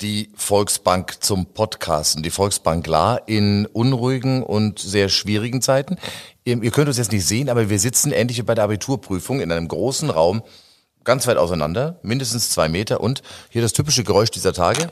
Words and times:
die 0.00 0.30
Volksbank 0.36 1.22
zum 1.22 1.46
Podcasten. 1.46 2.22
Die 2.22 2.30
Volksbank 2.30 2.86
La 2.86 3.16
in 3.16 3.66
unruhigen 3.66 4.42
und 4.42 4.78
sehr 4.78 5.08
schwierigen 5.08 5.60
Zeiten. 5.60 5.96
Ihr, 6.44 6.70
könnt 6.70 6.88
uns 6.88 6.98
jetzt 6.98 7.12
nicht 7.12 7.26
sehen, 7.26 7.48
aber 7.48 7.68
wir 7.68 7.78
sitzen 7.78 8.12
endlich 8.12 8.44
bei 8.44 8.54
der 8.54 8.64
Abiturprüfung 8.64 9.40
in 9.40 9.52
einem 9.52 9.68
großen 9.68 10.08
Raum, 10.08 10.42
ganz 11.04 11.26
weit 11.26 11.36
auseinander, 11.36 11.98
mindestens 12.02 12.50
zwei 12.50 12.68
Meter. 12.68 13.00
Und 13.00 13.22
hier 13.50 13.60
das 13.60 13.72
typische 13.72 14.04
Geräusch 14.04 14.30
dieser 14.30 14.52
Tage. 14.52 14.88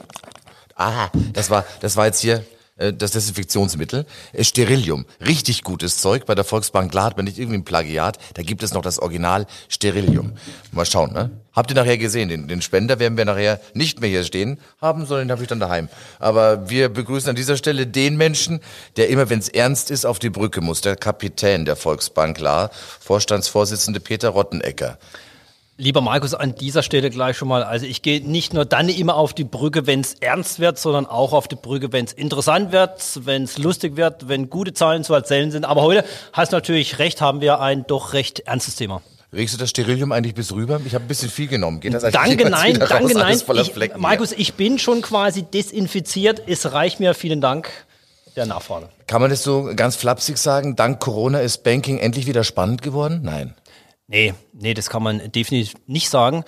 Ah, 0.74 1.08
das 1.32 1.50
war, 1.50 1.64
das 1.80 1.96
war 1.96 2.06
jetzt 2.06 2.20
hier 2.20 2.44
das 2.76 3.12
Desinfektionsmittel. 3.12 4.06
Äh, 4.32 4.44
Sterilium, 4.44 5.06
richtig 5.24 5.62
gutes 5.62 5.98
Zeug. 5.98 6.26
Bei 6.26 6.34
der 6.34 6.44
Volksbank 6.44 6.92
La 6.92 7.04
hat 7.04 7.16
man 7.16 7.24
nicht 7.24 7.38
irgendwie 7.38 7.58
ein 7.58 7.64
Plagiat. 7.64 8.18
Da 8.34 8.42
gibt 8.42 8.62
es 8.62 8.74
noch 8.74 8.82
das 8.82 8.98
Original 8.98 9.46
Sterilium. 9.68 10.32
Mal 10.72 10.84
schauen, 10.84 11.12
ne? 11.12 11.30
Habt 11.52 11.70
ihr 11.70 11.74
nachher 11.74 11.96
gesehen? 11.96 12.28
Den, 12.28 12.48
den 12.48 12.60
Spender 12.60 12.98
werden 12.98 13.16
wir 13.16 13.24
nachher 13.24 13.60
nicht 13.72 14.00
mehr 14.02 14.10
hier 14.10 14.24
stehen 14.24 14.58
haben, 14.78 15.06
sondern 15.06 15.28
den 15.28 15.32
habe 15.32 15.42
ich 15.42 15.48
dann 15.48 15.58
daheim. 15.58 15.88
Aber 16.18 16.68
wir 16.68 16.90
begrüßen 16.90 17.30
an 17.30 17.36
dieser 17.36 17.56
Stelle 17.56 17.86
den 17.86 18.18
Menschen, 18.18 18.60
der 18.96 19.08
immer, 19.08 19.30
wenn 19.30 19.38
es 19.38 19.48
ernst 19.48 19.90
ist, 19.90 20.04
auf 20.04 20.18
die 20.18 20.28
Brücke 20.28 20.60
muss. 20.60 20.82
Der 20.82 20.96
Kapitän 20.96 21.64
der 21.64 21.76
Volksbank 21.76 22.38
La, 22.40 22.70
Vorstandsvorsitzende 23.00 24.00
Peter 24.00 24.28
Rottenecker. 24.28 24.98
Lieber 25.78 26.00
Markus, 26.00 26.32
an 26.32 26.54
dieser 26.54 26.82
Stelle 26.82 27.10
gleich 27.10 27.36
schon 27.36 27.48
mal. 27.48 27.62
Also 27.62 27.84
ich 27.84 28.00
gehe 28.00 28.26
nicht 28.26 28.54
nur 28.54 28.64
dann 28.64 28.88
immer 28.88 29.16
auf 29.16 29.34
die 29.34 29.44
Brücke, 29.44 29.86
wenn 29.86 30.00
es 30.00 30.14
ernst 30.14 30.58
wird, 30.58 30.78
sondern 30.78 31.04
auch 31.04 31.34
auf 31.34 31.48
die 31.48 31.56
Brücke, 31.56 31.92
wenn 31.92 32.06
es 32.06 32.14
interessant 32.14 32.72
wird, 32.72 33.20
wenn 33.26 33.42
es 33.42 33.58
lustig 33.58 33.96
wird, 33.96 34.26
wenn 34.26 34.48
gute 34.48 34.72
Zahlen 34.72 35.04
zu 35.04 35.12
erzählen 35.12 35.50
sind. 35.50 35.66
Aber 35.66 35.82
heute 35.82 36.04
hast 36.32 36.52
du 36.52 36.56
natürlich 36.56 36.98
recht, 36.98 37.20
haben 37.20 37.42
wir 37.42 37.60
ein 37.60 37.86
doch 37.86 38.14
recht 38.14 38.40
ernstes 38.40 38.76
Thema. 38.76 39.02
Riechst 39.34 39.54
du 39.54 39.58
das 39.58 39.68
Sterilium 39.68 40.12
eigentlich 40.12 40.34
bis 40.34 40.50
rüber? 40.52 40.80
Ich 40.86 40.94
habe 40.94 41.04
ein 41.04 41.08
bisschen 41.08 41.28
viel 41.28 41.48
genommen. 41.48 41.80
Geht 41.80 41.92
das 41.92 42.04
eigentlich 42.04 42.38
danke, 42.38 42.50
nein, 42.50 42.78
danke, 42.78 43.18
nein. 43.18 43.38
Ich, 43.38 43.96
Markus, 43.96 44.32
ich 44.32 44.54
bin 44.54 44.78
schon 44.78 45.02
quasi 45.02 45.42
desinfiziert. 45.42 46.42
Es 46.46 46.72
reicht 46.72 47.00
mir. 47.00 47.12
Vielen 47.12 47.42
Dank 47.42 47.68
der 48.34 48.46
Nachfrage. 48.46 48.88
Kann 49.06 49.20
man 49.20 49.30
das 49.30 49.42
so 49.42 49.70
ganz 49.76 49.96
flapsig 49.96 50.38
sagen? 50.38 50.76
Dank 50.76 51.00
Corona 51.00 51.40
ist 51.40 51.64
Banking 51.64 51.98
endlich 51.98 52.26
wieder 52.26 52.44
spannend 52.44 52.82
geworden? 52.82 53.20
Nein. 53.22 53.54
Nee, 54.08 54.34
nee, 54.52 54.72
das 54.72 54.88
kann 54.88 55.02
man 55.02 55.18
definitiv 55.32 55.74
nicht 55.86 56.10
sagen. 56.10 56.44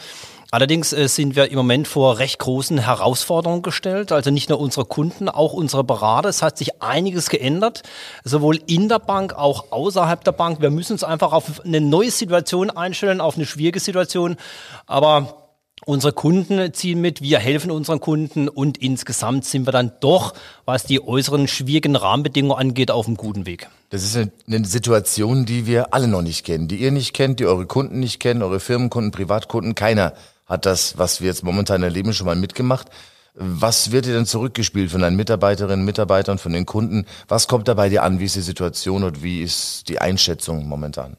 Allerdings 0.50 0.94
äh, 0.94 1.08
sind 1.08 1.36
wir 1.36 1.50
im 1.50 1.56
Moment 1.56 1.88
vor 1.88 2.18
recht 2.18 2.38
großen 2.38 2.78
Herausforderungen 2.78 3.62
gestellt. 3.62 4.12
Also 4.12 4.30
nicht 4.30 4.48
nur 4.48 4.60
unsere 4.60 4.86
Kunden, 4.86 5.28
auch 5.28 5.52
unsere 5.52 5.84
Berater. 5.84 6.28
Es 6.28 6.40
hat 6.40 6.56
sich 6.56 6.80
einiges 6.80 7.28
geändert, 7.28 7.82
sowohl 8.24 8.60
in 8.66 8.88
der 8.88 9.00
Bank, 9.00 9.34
auch 9.34 9.72
außerhalb 9.72 10.24
der 10.24 10.32
Bank. 10.32 10.62
Wir 10.62 10.70
müssen 10.70 10.92
uns 10.92 11.04
einfach 11.04 11.32
auf 11.32 11.64
eine 11.64 11.80
neue 11.80 12.10
Situation 12.10 12.70
einstellen, 12.70 13.20
auf 13.20 13.36
eine 13.36 13.44
schwierige 13.44 13.80
Situation. 13.80 14.36
Aber 14.86 15.47
Unsere 15.88 16.12
Kunden 16.12 16.74
ziehen 16.74 17.00
mit, 17.00 17.22
wir 17.22 17.38
helfen 17.38 17.70
unseren 17.70 17.98
Kunden 17.98 18.50
und 18.50 18.76
insgesamt 18.76 19.46
sind 19.46 19.66
wir 19.66 19.72
dann 19.72 19.90
doch, 20.00 20.34
was 20.66 20.84
die 20.84 21.02
äußeren 21.02 21.48
schwierigen 21.48 21.96
Rahmenbedingungen 21.96 22.58
angeht, 22.58 22.90
auf 22.90 23.06
einem 23.06 23.16
guten 23.16 23.46
Weg. 23.46 23.68
Das 23.88 24.02
ist 24.02 24.14
eine 24.46 24.66
Situation, 24.66 25.46
die 25.46 25.66
wir 25.66 25.94
alle 25.94 26.06
noch 26.06 26.20
nicht 26.20 26.44
kennen, 26.44 26.68
die 26.68 26.76
ihr 26.76 26.90
nicht 26.90 27.14
kennt, 27.14 27.40
die 27.40 27.46
eure 27.46 27.64
Kunden 27.64 28.00
nicht 28.00 28.20
kennen, 28.20 28.42
eure 28.42 28.60
Firmenkunden, 28.60 29.12
Privatkunden. 29.12 29.74
Keiner 29.74 30.12
hat 30.44 30.66
das, 30.66 30.98
was 30.98 31.22
wir 31.22 31.28
jetzt 31.28 31.42
momentan 31.42 31.82
erleben, 31.82 32.12
schon 32.12 32.26
mal 32.26 32.36
mitgemacht. 32.36 32.88
Was 33.32 33.90
wird 33.90 34.04
dir 34.04 34.12
denn 34.12 34.26
zurückgespielt 34.26 34.90
von 34.90 35.00
deinen 35.00 35.16
Mitarbeiterinnen, 35.16 35.86
Mitarbeitern, 35.86 36.36
von 36.36 36.52
den 36.52 36.66
Kunden? 36.66 37.06
Was 37.28 37.48
kommt 37.48 37.66
da 37.66 37.72
bei 37.72 37.88
dir 37.88 38.02
an? 38.02 38.20
Wie 38.20 38.26
ist 38.26 38.36
die 38.36 38.42
Situation 38.42 39.04
und 39.04 39.22
wie 39.22 39.40
ist 39.40 39.88
die 39.88 40.02
Einschätzung 40.02 40.68
momentan? 40.68 41.16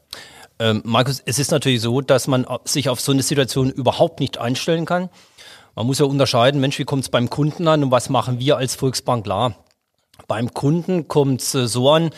Ähm, 0.60 0.82
Markus, 0.84 1.22
es 1.24 1.38
ist 1.38 1.50
natürlich 1.50 1.80
so, 1.80 2.02
dass 2.02 2.28
man 2.28 2.46
sich 2.64 2.90
auf 2.90 3.00
so 3.00 3.12
eine 3.12 3.22
Situation 3.22 3.70
überhaupt 3.70 4.20
nicht 4.20 4.36
einstellen 4.36 4.84
kann. 4.84 5.08
Man 5.74 5.86
muss 5.86 6.00
ja 6.00 6.04
unterscheiden, 6.04 6.60
Mensch, 6.60 6.78
wie 6.78 6.84
kommt 6.84 7.04
es 7.04 7.08
beim 7.08 7.30
Kunden 7.30 7.66
an 7.66 7.82
und 7.82 7.90
was 7.90 8.10
machen 8.10 8.38
wir 8.38 8.58
als 8.58 8.74
Volksbank 8.74 9.24
klar? 9.24 9.54
Beim 10.28 10.52
Kunden 10.52 11.08
kommt 11.08 11.40
es 11.40 11.54
äh, 11.54 11.66
so 11.66 11.90
an, 11.90 12.10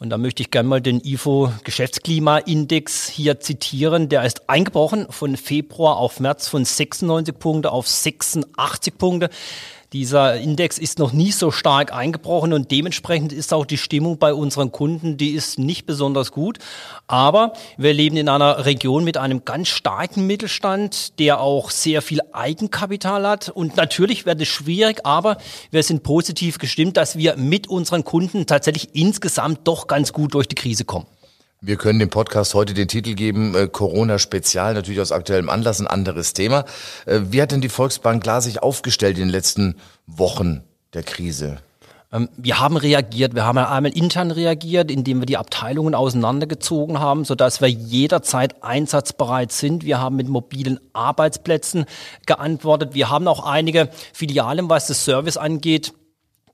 und 0.00 0.10
da 0.10 0.18
möchte 0.18 0.42
ich 0.42 0.50
gerne 0.50 0.68
mal 0.68 0.82
den 0.82 1.00
IFO 1.00 1.52
Geschäftsklimaindex 1.62 3.08
hier 3.08 3.40
zitieren. 3.40 4.08
Der 4.08 4.24
ist 4.24 4.50
eingebrochen 4.50 5.06
von 5.08 5.36
Februar 5.36 5.96
auf 5.96 6.20
März 6.20 6.48
von 6.48 6.64
96 6.64 7.38
Punkte 7.38 7.70
auf 7.70 7.88
86 7.88 8.98
Punkte. 8.98 9.30
Dieser 9.94 10.34
Index 10.38 10.76
ist 10.76 10.98
noch 10.98 11.12
nie 11.12 11.30
so 11.30 11.52
stark 11.52 11.92
eingebrochen 11.92 12.52
und 12.52 12.72
dementsprechend 12.72 13.32
ist 13.32 13.54
auch 13.54 13.64
die 13.64 13.78
Stimmung 13.78 14.18
bei 14.18 14.34
unseren 14.34 14.72
Kunden, 14.72 15.18
die 15.18 15.30
ist 15.30 15.56
nicht 15.56 15.86
besonders 15.86 16.32
gut. 16.32 16.58
Aber 17.06 17.52
wir 17.76 17.94
leben 17.94 18.16
in 18.16 18.28
einer 18.28 18.66
Region 18.66 19.04
mit 19.04 19.16
einem 19.16 19.44
ganz 19.44 19.68
starken 19.68 20.26
Mittelstand, 20.26 21.20
der 21.20 21.40
auch 21.40 21.70
sehr 21.70 22.02
viel 22.02 22.18
Eigenkapital 22.32 23.24
hat. 23.24 23.50
Und 23.50 23.76
natürlich 23.76 24.26
wird 24.26 24.40
es 24.40 24.48
schwierig, 24.48 25.06
aber 25.06 25.36
wir 25.70 25.84
sind 25.84 26.02
positiv 26.02 26.58
gestimmt, 26.58 26.96
dass 26.96 27.16
wir 27.16 27.36
mit 27.36 27.68
unseren 27.68 28.02
Kunden 28.02 28.46
tatsächlich 28.46 28.96
insgesamt 28.96 29.60
doch 29.62 29.86
ganz 29.86 30.12
gut 30.12 30.34
durch 30.34 30.48
die 30.48 30.56
Krise 30.56 30.84
kommen. 30.84 31.06
Wir 31.66 31.76
können 31.76 31.98
dem 31.98 32.10
Podcast 32.10 32.52
heute 32.52 32.74
den 32.74 32.88
Titel 32.88 33.14
geben, 33.14 33.54
äh, 33.54 33.68
Corona 33.68 34.18
Spezial, 34.18 34.74
natürlich 34.74 35.00
aus 35.00 35.12
aktuellem 35.12 35.48
Anlass, 35.48 35.80
ein 35.80 35.86
anderes 35.86 36.34
Thema. 36.34 36.66
Äh, 37.06 37.20
wie 37.30 37.40
hat 37.40 37.52
denn 37.52 37.62
die 37.62 37.70
Volksbank 37.70 38.22
klar 38.22 38.42
sich 38.42 38.62
aufgestellt 38.62 39.16
in 39.16 39.24
den 39.24 39.30
letzten 39.30 39.76
Wochen 40.06 40.62
der 40.92 41.04
Krise? 41.04 41.56
Ähm, 42.12 42.28
wir 42.36 42.60
haben 42.60 42.76
reagiert. 42.76 43.34
Wir 43.34 43.46
haben 43.46 43.56
einmal 43.56 43.96
intern 43.96 44.30
reagiert, 44.30 44.90
indem 44.90 45.20
wir 45.20 45.26
die 45.26 45.38
Abteilungen 45.38 45.94
auseinandergezogen 45.94 47.00
haben, 47.00 47.24
sodass 47.24 47.62
wir 47.62 47.70
jederzeit 47.70 48.62
einsatzbereit 48.62 49.50
sind. 49.50 49.86
Wir 49.86 49.98
haben 49.98 50.16
mit 50.16 50.28
mobilen 50.28 50.78
Arbeitsplätzen 50.92 51.86
geantwortet. 52.26 52.92
Wir 52.92 53.08
haben 53.08 53.26
auch 53.26 53.42
einige 53.42 53.88
Filialen, 54.12 54.68
was 54.68 54.88
das 54.88 55.06
Service 55.06 55.38
angeht, 55.38 55.94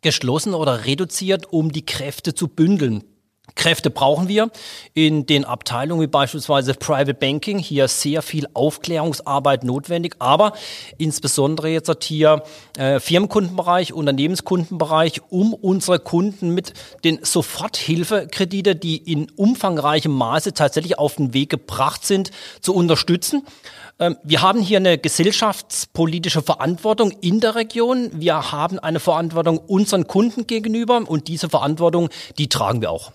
geschlossen 0.02 0.54
oder 0.54 0.84
reduziert, 0.84 1.52
um 1.52 1.72
die 1.72 1.84
Kräfte 1.84 2.32
zu 2.32 2.46
bündeln. 2.46 3.02
Kräfte 3.54 3.90
brauchen 3.90 4.28
wir 4.28 4.50
in 4.94 5.26
den 5.26 5.44
Abteilungen 5.44 6.02
wie 6.02 6.06
beispielsweise 6.06 6.74
Private 6.74 7.14
Banking. 7.14 7.58
Hier 7.58 7.88
sehr 7.88 8.22
viel 8.22 8.46
Aufklärungsarbeit 8.54 9.64
notwendig, 9.64 10.16
aber 10.18 10.52
insbesondere 10.98 11.68
jetzt 11.68 11.90
hier 12.04 12.42
äh, 12.78 13.00
Firmenkundenbereich, 13.00 13.92
Unternehmenskundenbereich, 13.92 15.22
um 15.30 15.54
unsere 15.54 15.98
Kunden 15.98 16.54
mit 16.54 16.72
den 17.04 17.20
Soforthilfekredite, 17.22 18.76
die 18.76 18.96
in 18.96 19.30
umfangreichem 19.36 20.12
Maße 20.12 20.54
tatsächlich 20.54 20.98
auf 20.98 21.16
den 21.16 21.34
Weg 21.34 21.50
gebracht 21.50 22.04
sind, 22.04 22.30
zu 22.60 22.74
unterstützen. 22.74 23.42
Ähm, 24.00 24.16
wir 24.24 24.42
haben 24.42 24.60
hier 24.60 24.78
eine 24.78 24.98
gesellschaftspolitische 24.98 26.42
Verantwortung 26.42 27.12
in 27.20 27.40
der 27.40 27.54
Region. 27.54 28.10
Wir 28.14 28.50
haben 28.50 28.78
eine 28.78 28.98
Verantwortung 28.98 29.58
unseren 29.58 30.06
Kunden 30.06 30.46
gegenüber 30.46 31.02
und 31.06 31.28
diese 31.28 31.48
Verantwortung, 31.48 32.08
die 32.38 32.48
tragen 32.48 32.80
wir 32.80 32.90
auch. 32.90 33.12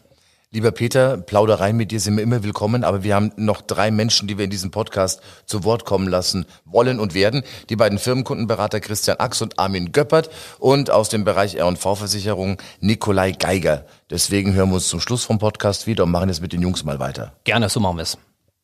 Lieber 0.56 0.72
Peter, 0.72 1.18
Plaudereien 1.18 1.76
mit 1.76 1.92
dir 1.92 2.00
sind 2.00 2.16
mir 2.16 2.22
immer 2.22 2.42
willkommen, 2.42 2.86
aber 2.86 3.04
wir 3.04 3.14
haben 3.14 3.34
noch 3.36 3.62
drei 3.62 3.92
Menschen, 3.92 4.26
die 4.26 4.38
wir 4.38 4.46
in 4.46 4.50
diesem 4.50 4.72
Podcast 4.72 5.20
zu 5.46 5.66
Wort 5.66 5.84
kommen 5.84 6.08
lassen 6.08 6.46
wollen 6.64 7.02
und 7.02 7.14
werden. 7.14 7.44
Die 7.68 7.76
beiden 7.76 8.00
Firmenkundenberater 8.00 8.80
Christian 8.80 9.18
Ax 9.18 9.42
und 9.42 9.60
Armin 9.60 9.92
Göppert 9.92 10.30
und 10.57 10.92
aus 10.92 11.10
dem 11.10 11.25
Bereich 11.25 11.56
R&V-Versicherung 11.56 12.56
Nikolai 12.80 13.34
Geiger. 13.34 13.86
Deswegen 14.10 14.54
hören 14.54 14.69
wir 14.69 14.75
uns 14.75 14.88
zum 14.88 15.02
Schluss 15.02 15.25
vom 15.25 15.40
Podcast 15.40 15.88
wieder 15.88 16.06
und 16.06 16.12
machen 16.12 16.30
es 16.30 16.40
mit 16.40 16.54
den 16.54 16.62
Jungs 16.62 16.86
mal 16.86 17.00
weiter. 17.00 17.34
Gerne, 17.44 17.68
so 17.68 17.81
machen 17.81 17.98
wir 17.98 18.04
es. 18.04 18.18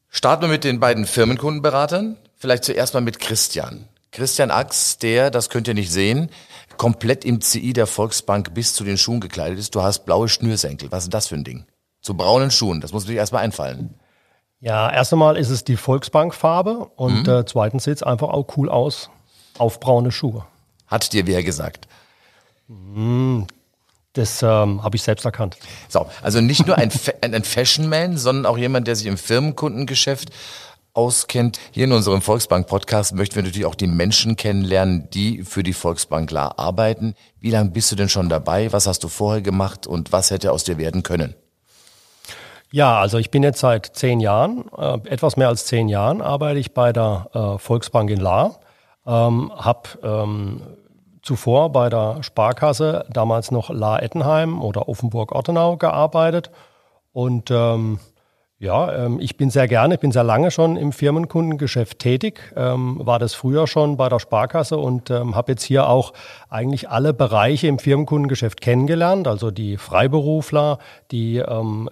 Starten 0.08 0.44
wir 0.44 0.48
mit 0.50 0.64
den 0.64 0.80
beiden 0.80 1.06
Firmenkundenberatern. 1.06 2.16
Vielleicht 2.38 2.64
zuerst 2.64 2.94
mal 2.94 3.02
mit 3.02 3.20
Christian. 3.20 3.90
Christian 4.14 4.50
Ax, 4.50 4.98
der, 4.98 5.30
das 5.30 5.50
könnt 5.50 5.68
ihr 5.68 5.74
nicht 5.74 5.92
sehen, 5.92 6.30
komplett 6.78 7.26
im 7.26 7.42
CI 7.42 7.74
der 7.74 7.86
Volksbank 7.86 8.54
bis 8.54 8.76
zu 8.76 8.86
den 8.86 8.98
Schuhen 8.98 9.20
gekleidet 9.20 9.60
ist. 9.60 9.76
Du 9.76 9.82
hast 9.82 10.06
blaue 10.06 10.30
Schnürsenkel. 10.30 10.90
Was 10.90 11.04
ist 11.04 11.14
das 11.14 11.28
für 11.28 11.36
ein 11.36 11.44
Ding? 11.44 11.66
Zu 12.01 12.15
braunen 12.15 12.51
Schuhen, 12.51 12.81
das 12.81 12.94
muss 12.94 13.06
dir 13.06 13.15
erstmal 13.15 13.44
einfallen. 13.44 13.95
Ja, 14.59 14.92
erst 14.92 15.12
einmal 15.12 15.38
ist 15.38 15.50
es 15.50 15.63
die 15.63 15.77
Volksbankfarbe 15.77 16.92
und 16.95 17.27
mhm. 17.27 17.33
äh, 17.33 17.45
zweitens 17.45 17.83
sieht 17.83 17.98
es 17.98 18.03
einfach 18.03 18.30
auch 18.30 18.48
cool 18.57 18.69
aus 18.69 19.09
auf 19.57 19.80
braune 19.80 20.12
Schuhe. 20.12 20.45
Hat 20.88 21.13
dir 21.13 21.25
wer 21.25 21.44
gesagt? 21.44 21.88
Mhm. 22.68 23.48
Das 24.13 24.44
ähm, 24.44 24.83
habe 24.83 24.98
ich 24.98 25.03
selbst 25.03 25.24
erkannt. 25.24 25.57
So, 25.88 26.06
also 26.21 26.42
nicht 26.42 26.68
nur 26.68 26.77
ein, 26.77 26.92
ein, 27.21 27.33
ein 27.33 27.44
Fashion-Man, 27.44 28.18
sondern 28.18 28.45
auch 28.45 28.57
jemand, 28.57 28.88
der 28.88 28.95
sich 28.95 29.07
im 29.07 29.18
Firmenkundengeschäft 29.18 30.30
auskennt. 30.94 31.59
Hier 31.71 31.86
in 31.86 31.94
unserem 31.94 32.21
Volksbank-Podcast 32.21 33.15
möchten 33.15 33.36
wir 33.36 33.44
natürlich 33.44 33.65
auch 33.65 33.75
die 33.75 33.88
Menschen 33.88 34.36
kennenlernen, 34.36 35.09
die 35.12 35.44
für 35.44 35.63
die 35.63 35.74
Volksbank 35.74 36.30
klar 36.30 36.59
arbeiten. 36.59 37.15
Wie 37.39 37.51
lange 37.51 37.71
bist 37.71 37.92
du 37.92 37.95
denn 37.95 38.09
schon 38.09 38.27
dabei? 38.27 38.74
Was 38.74 38.88
hast 38.88 39.03
du 39.03 39.07
vorher 39.07 39.42
gemacht 39.42 39.88
und 39.88 40.12
was 40.12 40.30
hätte 40.31 40.51
aus 40.51 40.65
dir 40.65 40.77
werden 40.77 41.03
können? 41.03 41.36
Ja, 42.74 43.00
also 43.00 43.18
ich 43.18 43.32
bin 43.32 43.44
jetzt 43.44 43.60
seit 43.60 43.86
zehn 43.86 44.22
Jahren, 44.22 44.64
äh, 44.78 44.98
etwas 45.10 45.36
mehr 45.36 45.50
als 45.50 45.66
zehn 45.66 45.90
Jahren, 45.90 46.22
arbeite 46.22 46.60
ich 46.60 46.74
bei 46.74 46.94
der 46.94 47.28
äh, 47.34 47.58
Volksbank 47.58 48.10
in 48.10 48.20
Lahr. 48.20 48.60
Ähm, 49.06 49.52
habe 49.56 49.90
ähm, 50.04 50.62
zuvor 51.22 51.72
bei 51.72 51.90
der 51.90 52.24
Sparkasse, 52.24 53.06
damals 53.10 53.52
noch 53.52 53.70
Lahr-Ettenheim 53.70 54.62
oder 54.62 54.88
Offenburg-Ortenau 54.88 55.78
gearbeitet 55.78 56.50
und 57.12 57.52
ähm, 57.52 58.00
ja, 58.62 59.06
ähm, 59.06 59.19
ich 59.19 59.38
bin 59.38 59.50
sehr 59.50 59.68
gerne, 59.68 59.96
ich 59.96 60.00
bin 60.00 60.12
sehr 60.12 60.24
lange 60.24 60.52
schon 60.52 60.78
im 60.78 60.92
Firmenkundengeschäft 60.92 61.98
tätig, 61.98 62.54
ähm, 62.56 63.02
war 63.04 63.18
das 63.18 63.34
früher 63.34 63.66
schon 63.66 63.98
bei 63.98 64.08
der 64.08 64.19
Sparkasse 64.19 64.78
und 64.78 65.10
ähm, 65.10 65.36
habe 65.36 65.54
jetzt 65.54 65.63
hier 65.63 65.90
auch 65.90 66.13
eigentlich 66.48 66.88
alle 66.88 67.12
Bereiche 67.12 67.66
im 67.66 67.80
Firmenkundengeschäft 67.80 68.62
kennengelernt, 68.62 69.28
also 69.28 69.50
die 69.50 69.78
Freiberufler, 69.78 70.78
die, 71.10 71.38
ähm, 71.38 71.90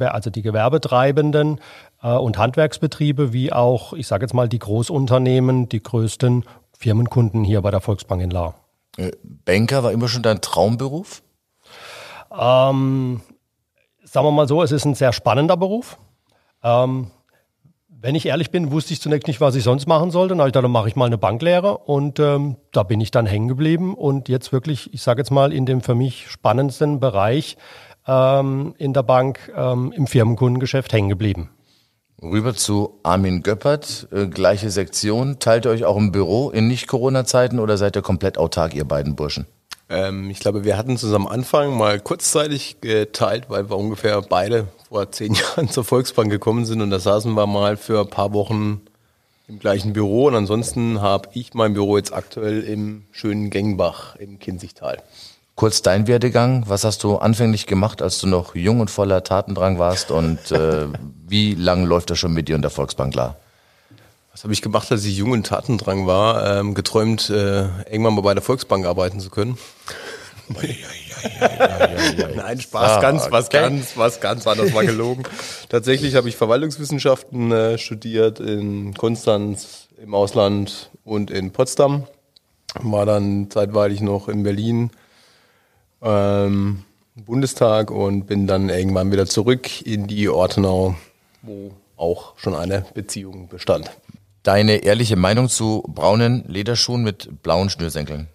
also 0.00 0.28
die 0.28 0.42
Gewerbetreibenden 0.42 1.60
äh, 2.02 2.12
und 2.12 2.36
Handwerksbetriebe, 2.36 3.32
wie 3.32 3.50
auch, 3.50 3.94
ich 3.94 4.06
sage 4.06 4.24
jetzt 4.24 4.34
mal, 4.34 4.50
die 4.50 4.58
Großunternehmen, 4.58 5.70
die 5.70 5.82
größten 5.82 6.44
Firmenkunden 6.76 7.42
hier 7.42 7.62
bei 7.62 7.70
der 7.70 7.80
Volksbank 7.80 8.20
in 8.20 8.30
Lahr. 8.30 8.54
Äh, 8.98 9.12
Banker 9.22 9.82
war 9.82 9.92
immer 9.92 10.08
schon 10.08 10.22
dein 10.22 10.42
Traumberuf? 10.42 11.22
Ähm, 12.38 13.22
sagen 14.10 14.26
wir 14.26 14.32
mal 14.32 14.48
so, 14.48 14.62
es 14.62 14.72
ist 14.72 14.84
ein 14.84 14.94
sehr 14.94 15.12
spannender 15.12 15.56
Beruf. 15.56 15.96
Ähm, 16.64 17.12
wenn 17.88 18.14
ich 18.14 18.26
ehrlich 18.26 18.50
bin, 18.50 18.72
wusste 18.72 18.92
ich 18.92 19.00
zunächst 19.00 19.28
nicht, 19.28 19.40
was 19.40 19.54
ich 19.54 19.62
sonst 19.62 19.86
machen 19.86 20.10
sollte. 20.10 20.34
Dann 20.34 20.50
dann 20.50 20.70
mache 20.70 20.88
ich 20.88 20.96
mal 20.96 21.04
eine 21.04 21.18
Banklehre 21.18 21.78
und 21.78 22.18
ähm, 22.18 22.56
da 22.72 22.82
bin 22.82 23.00
ich 23.00 23.10
dann 23.10 23.26
hängen 23.26 23.46
geblieben 23.46 23.94
und 23.94 24.28
jetzt 24.28 24.52
wirklich, 24.52 24.92
ich 24.92 25.02
sage 25.02 25.20
jetzt 25.20 25.30
mal, 25.30 25.52
in 25.52 25.64
dem 25.64 25.80
für 25.80 25.94
mich 25.94 26.28
spannendsten 26.28 26.98
Bereich 26.98 27.56
ähm, 28.06 28.74
in 28.78 28.94
der 28.94 29.02
Bank 29.02 29.52
ähm, 29.54 29.92
im 29.92 30.06
Firmenkundengeschäft 30.06 30.92
hängen 30.92 31.08
geblieben. 31.08 31.50
Rüber 32.22 32.54
zu 32.54 32.98
Armin 33.02 33.42
Göppert, 33.42 34.08
äh, 34.10 34.26
gleiche 34.26 34.70
Sektion. 34.70 35.38
Teilt 35.38 35.66
ihr 35.66 35.70
euch 35.70 35.84
auch 35.84 35.96
im 35.96 36.10
Büro 36.10 36.50
in 36.50 36.68
Nicht-Corona-Zeiten 36.68 37.58
oder 37.60 37.76
seid 37.76 37.96
ihr 37.96 38.02
komplett 38.02 38.38
autark, 38.38 38.74
ihr 38.74 38.84
beiden 38.86 39.14
Burschen? 39.14 39.46
Ähm, 39.90 40.30
ich 40.30 40.38
glaube, 40.38 40.64
wir 40.64 40.78
hatten 40.78 40.96
zusammen 40.96 41.26
Anfang 41.26 41.76
mal 41.76 42.00
kurzzeitig 42.00 42.80
geteilt, 42.80 43.46
weil 43.48 43.68
wir 43.68 43.76
ungefähr 43.76 44.22
beide 44.22 44.68
vor 44.88 45.10
zehn 45.10 45.34
Jahren 45.56 45.68
zur 45.68 45.84
Volksbank 45.84 46.30
gekommen 46.30 46.64
sind 46.64 46.80
und 46.80 46.90
da 46.90 47.00
saßen 47.00 47.34
wir 47.34 47.46
mal 47.46 47.76
für 47.76 48.00
ein 48.00 48.08
paar 48.08 48.32
Wochen 48.32 48.80
im 49.48 49.58
gleichen 49.58 49.92
Büro 49.92 50.28
und 50.28 50.36
ansonsten 50.36 51.00
habe 51.00 51.28
ich 51.32 51.54
mein 51.54 51.74
Büro 51.74 51.96
jetzt 51.96 52.14
aktuell 52.14 52.62
im 52.62 53.02
schönen 53.10 53.50
Gengbach 53.50 54.14
im 54.16 54.38
Kinzigtal. 54.38 55.02
Kurz 55.56 55.82
dein 55.82 56.06
Werdegang, 56.06 56.64
was 56.68 56.84
hast 56.84 57.02
du 57.02 57.16
anfänglich 57.16 57.66
gemacht, 57.66 58.00
als 58.00 58.20
du 58.20 58.28
noch 58.28 58.54
jung 58.54 58.80
und 58.80 58.90
voller 58.90 59.24
Tatendrang 59.24 59.80
warst 59.80 60.12
und 60.12 60.52
äh, 60.52 60.86
wie 61.26 61.54
lange 61.54 61.86
läuft 61.86 62.10
das 62.10 62.18
schon 62.20 62.32
mit 62.32 62.48
dir 62.48 62.54
und 62.54 62.62
der 62.62 62.70
Volksbank 62.70 63.12
klar? 63.12 63.36
Was 64.40 64.44
habe 64.44 64.54
ich 64.54 64.62
gemacht, 64.62 64.90
als 64.90 65.04
ich 65.04 65.18
jung 65.18 65.32
und 65.32 65.46
Tatendrang 65.46 66.06
war? 66.06 66.60
Ähm, 66.60 66.72
geträumt, 66.72 67.28
äh, 67.28 67.64
irgendwann 67.90 68.14
mal 68.14 68.22
bei 68.22 68.32
der 68.32 68.42
Volksbank 68.42 68.86
arbeiten 68.86 69.20
zu 69.20 69.28
können. 69.28 69.58
Nein, 72.36 72.58
Spaß, 72.58 72.90
ah, 72.90 73.00
ganz, 73.02 73.30
was 73.30 73.48
okay. 73.48 73.60
ganz, 73.60 73.98
was 73.98 74.18
ganz 74.22 74.46
anders 74.46 74.72
war 74.72 74.82
gelogen. 74.82 75.24
Tatsächlich 75.68 76.14
habe 76.14 76.30
ich 76.30 76.36
Verwaltungswissenschaften 76.36 77.52
äh, 77.52 77.76
studiert 77.76 78.40
in 78.40 78.94
Konstanz, 78.94 79.88
im 80.02 80.14
Ausland 80.14 80.88
und 81.04 81.30
in 81.30 81.50
Potsdam. 81.50 82.06
War 82.80 83.04
dann 83.04 83.50
zeitweilig 83.50 84.00
noch 84.00 84.30
in 84.30 84.42
Berlin 84.42 84.90
ähm, 86.00 86.84
Bundestag 87.14 87.90
und 87.90 88.24
bin 88.24 88.46
dann 88.46 88.70
irgendwann 88.70 89.12
wieder 89.12 89.26
zurück 89.26 89.84
in 89.84 90.06
die 90.06 90.30
Ortenau, 90.30 90.94
wo 91.42 91.72
auch 91.98 92.38
schon 92.38 92.54
eine 92.54 92.86
Beziehung 92.94 93.48
bestand 93.48 93.90
deine 94.42 94.84
ehrliche 94.84 95.16
Meinung 95.16 95.48
zu 95.48 95.82
braunen 95.86 96.44
Lederschuhen 96.46 97.02
mit 97.02 97.42
blauen 97.42 97.70
Schnürsenkeln? 97.70 98.28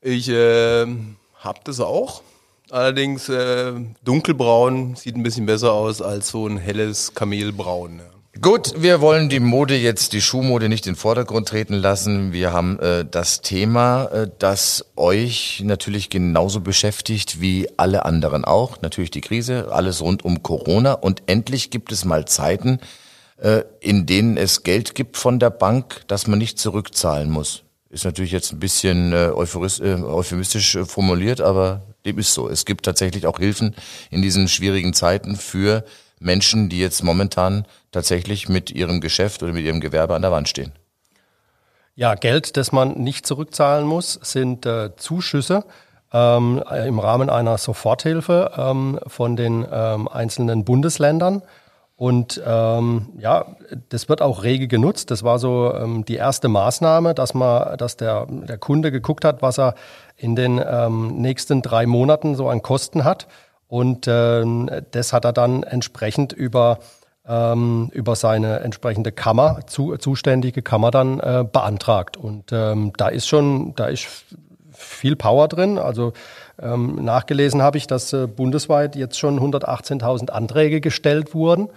Ich 0.00 0.28
äh, 0.28 0.86
habe 1.36 1.60
das 1.64 1.80
auch. 1.80 2.22
Allerdings 2.70 3.28
äh, 3.28 3.72
dunkelbraun 4.04 4.96
sieht 4.96 5.16
ein 5.16 5.22
bisschen 5.22 5.46
besser 5.46 5.72
aus 5.72 6.02
als 6.02 6.28
so 6.28 6.46
ein 6.46 6.58
helles 6.58 7.14
Kamelbraun. 7.14 7.98
Ja. 7.98 8.14
Gut, 8.40 8.82
wir 8.82 9.00
wollen 9.00 9.28
die 9.28 9.38
Mode 9.38 9.76
jetzt, 9.76 10.12
die 10.12 10.20
Schuhmode 10.20 10.68
nicht 10.68 10.86
in 10.86 10.94
den 10.94 10.98
Vordergrund 10.98 11.46
treten 11.46 11.74
lassen. 11.74 12.32
Wir 12.32 12.52
haben 12.52 12.80
äh, 12.80 13.04
das 13.08 13.42
Thema, 13.42 14.06
äh, 14.06 14.28
das 14.40 14.86
euch 14.96 15.62
natürlich 15.64 16.10
genauso 16.10 16.60
beschäftigt 16.60 17.40
wie 17.40 17.68
alle 17.76 18.04
anderen 18.04 18.44
auch. 18.44 18.82
Natürlich 18.82 19.12
die 19.12 19.20
Krise, 19.20 19.68
alles 19.70 20.02
rund 20.02 20.24
um 20.24 20.42
Corona. 20.42 20.94
Und 20.94 21.22
endlich 21.26 21.70
gibt 21.70 21.92
es 21.92 22.04
mal 22.04 22.24
Zeiten, 22.24 22.80
in 23.80 24.06
denen 24.06 24.36
es 24.38 24.62
Geld 24.62 24.94
gibt 24.94 25.16
von 25.18 25.38
der 25.38 25.50
Bank, 25.50 26.02
das 26.06 26.26
man 26.26 26.38
nicht 26.38 26.58
zurückzahlen 26.58 27.30
muss. 27.30 27.64
Ist 27.94 28.04
natürlich 28.04 28.32
jetzt 28.32 28.52
ein 28.52 28.58
bisschen 28.58 29.12
äh, 29.12 29.26
äh, 29.26 29.30
euphemistisch 29.32 30.78
formuliert, 30.84 31.40
aber 31.40 31.82
dem 32.04 32.18
ist 32.18 32.34
so. 32.34 32.48
Es 32.48 32.64
gibt 32.64 32.84
tatsächlich 32.84 33.26
auch 33.26 33.38
Hilfen 33.38 33.76
in 34.10 34.20
diesen 34.20 34.48
schwierigen 34.48 34.94
Zeiten 34.94 35.36
für 35.36 35.84
Menschen, 36.18 36.68
die 36.68 36.80
jetzt 36.80 37.04
momentan 37.04 37.66
tatsächlich 37.92 38.48
mit 38.48 38.72
ihrem 38.72 39.00
Geschäft 39.00 39.44
oder 39.44 39.52
mit 39.52 39.64
ihrem 39.64 39.80
Gewerbe 39.80 40.14
an 40.16 40.22
der 40.22 40.32
Wand 40.32 40.48
stehen. 40.48 40.72
Ja, 41.94 42.16
Geld, 42.16 42.56
das 42.56 42.72
man 42.72 42.94
nicht 42.94 43.26
zurückzahlen 43.26 43.86
muss, 43.86 44.18
sind 44.22 44.66
äh, 44.66 44.96
Zuschüsse 44.96 45.64
ähm, 46.12 46.62
im 46.86 46.98
Rahmen 46.98 47.30
einer 47.30 47.58
Soforthilfe 47.58 48.50
ähm, 48.56 48.98
von 49.06 49.36
den 49.36 49.64
ähm, 49.70 50.08
einzelnen 50.08 50.64
Bundesländern. 50.64 51.42
Und 51.96 52.42
ähm, 52.44 53.10
ja, 53.18 53.46
das 53.88 54.08
wird 54.08 54.20
auch 54.20 54.42
rege 54.42 54.66
genutzt. 54.66 55.10
Das 55.12 55.22
war 55.22 55.38
so 55.38 55.72
ähm, 55.74 56.04
die 56.04 56.16
erste 56.16 56.48
Maßnahme, 56.48 57.14
dass 57.14 57.34
man, 57.34 57.76
dass 57.78 57.96
der, 57.96 58.26
der 58.26 58.58
Kunde 58.58 58.90
geguckt 58.90 59.24
hat, 59.24 59.42
was 59.42 59.58
er 59.58 59.74
in 60.16 60.34
den 60.34 60.60
ähm, 60.64 61.16
nächsten 61.18 61.62
drei 61.62 61.86
Monaten 61.86 62.34
so 62.34 62.48
an 62.48 62.62
Kosten 62.62 63.04
hat. 63.04 63.28
Und 63.68 64.06
ähm, 64.08 64.68
das 64.90 65.12
hat 65.12 65.24
er 65.24 65.32
dann 65.32 65.62
entsprechend 65.62 66.32
über 66.32 66.78
ähm, 67.26 67.90
über 67.92 68.16
seine 68.16 68.60
entsprechende 68.60 69.10
Kammer, 69.10 69.60
zu, 69.66 69.96
zuständige 69.96 70.62
Kammer 70.62 70.90
dann 70.90 71.20
äh, 71.20 71.44
beantragt. 71.50 72.16
Und 72.16 72.52
ähm, 72.52 72.92
da 72.96 73.08
ist 73.08 73.26
schon, 73.26 73.74
da 73.76 73.86
ist 73.86 74.06
viel 74.72 75.16
Power 75.16 75.48
drin. 75.48 75.78
Also 75.78 76.12
nachgelesen 76.58 77.62
habe 77.62 77.78
ich, 77.78 77.86
dass 77.86 78.12
äh, 78.12 78.26
bundesweit 78.26 78.96
jetzt 78.96 79.18
schon 79.18 79.40
118.000 79.40 80.30
Anträge 80.30 80.80
gestellt 80.80 81.34
wurden 81.34 81.68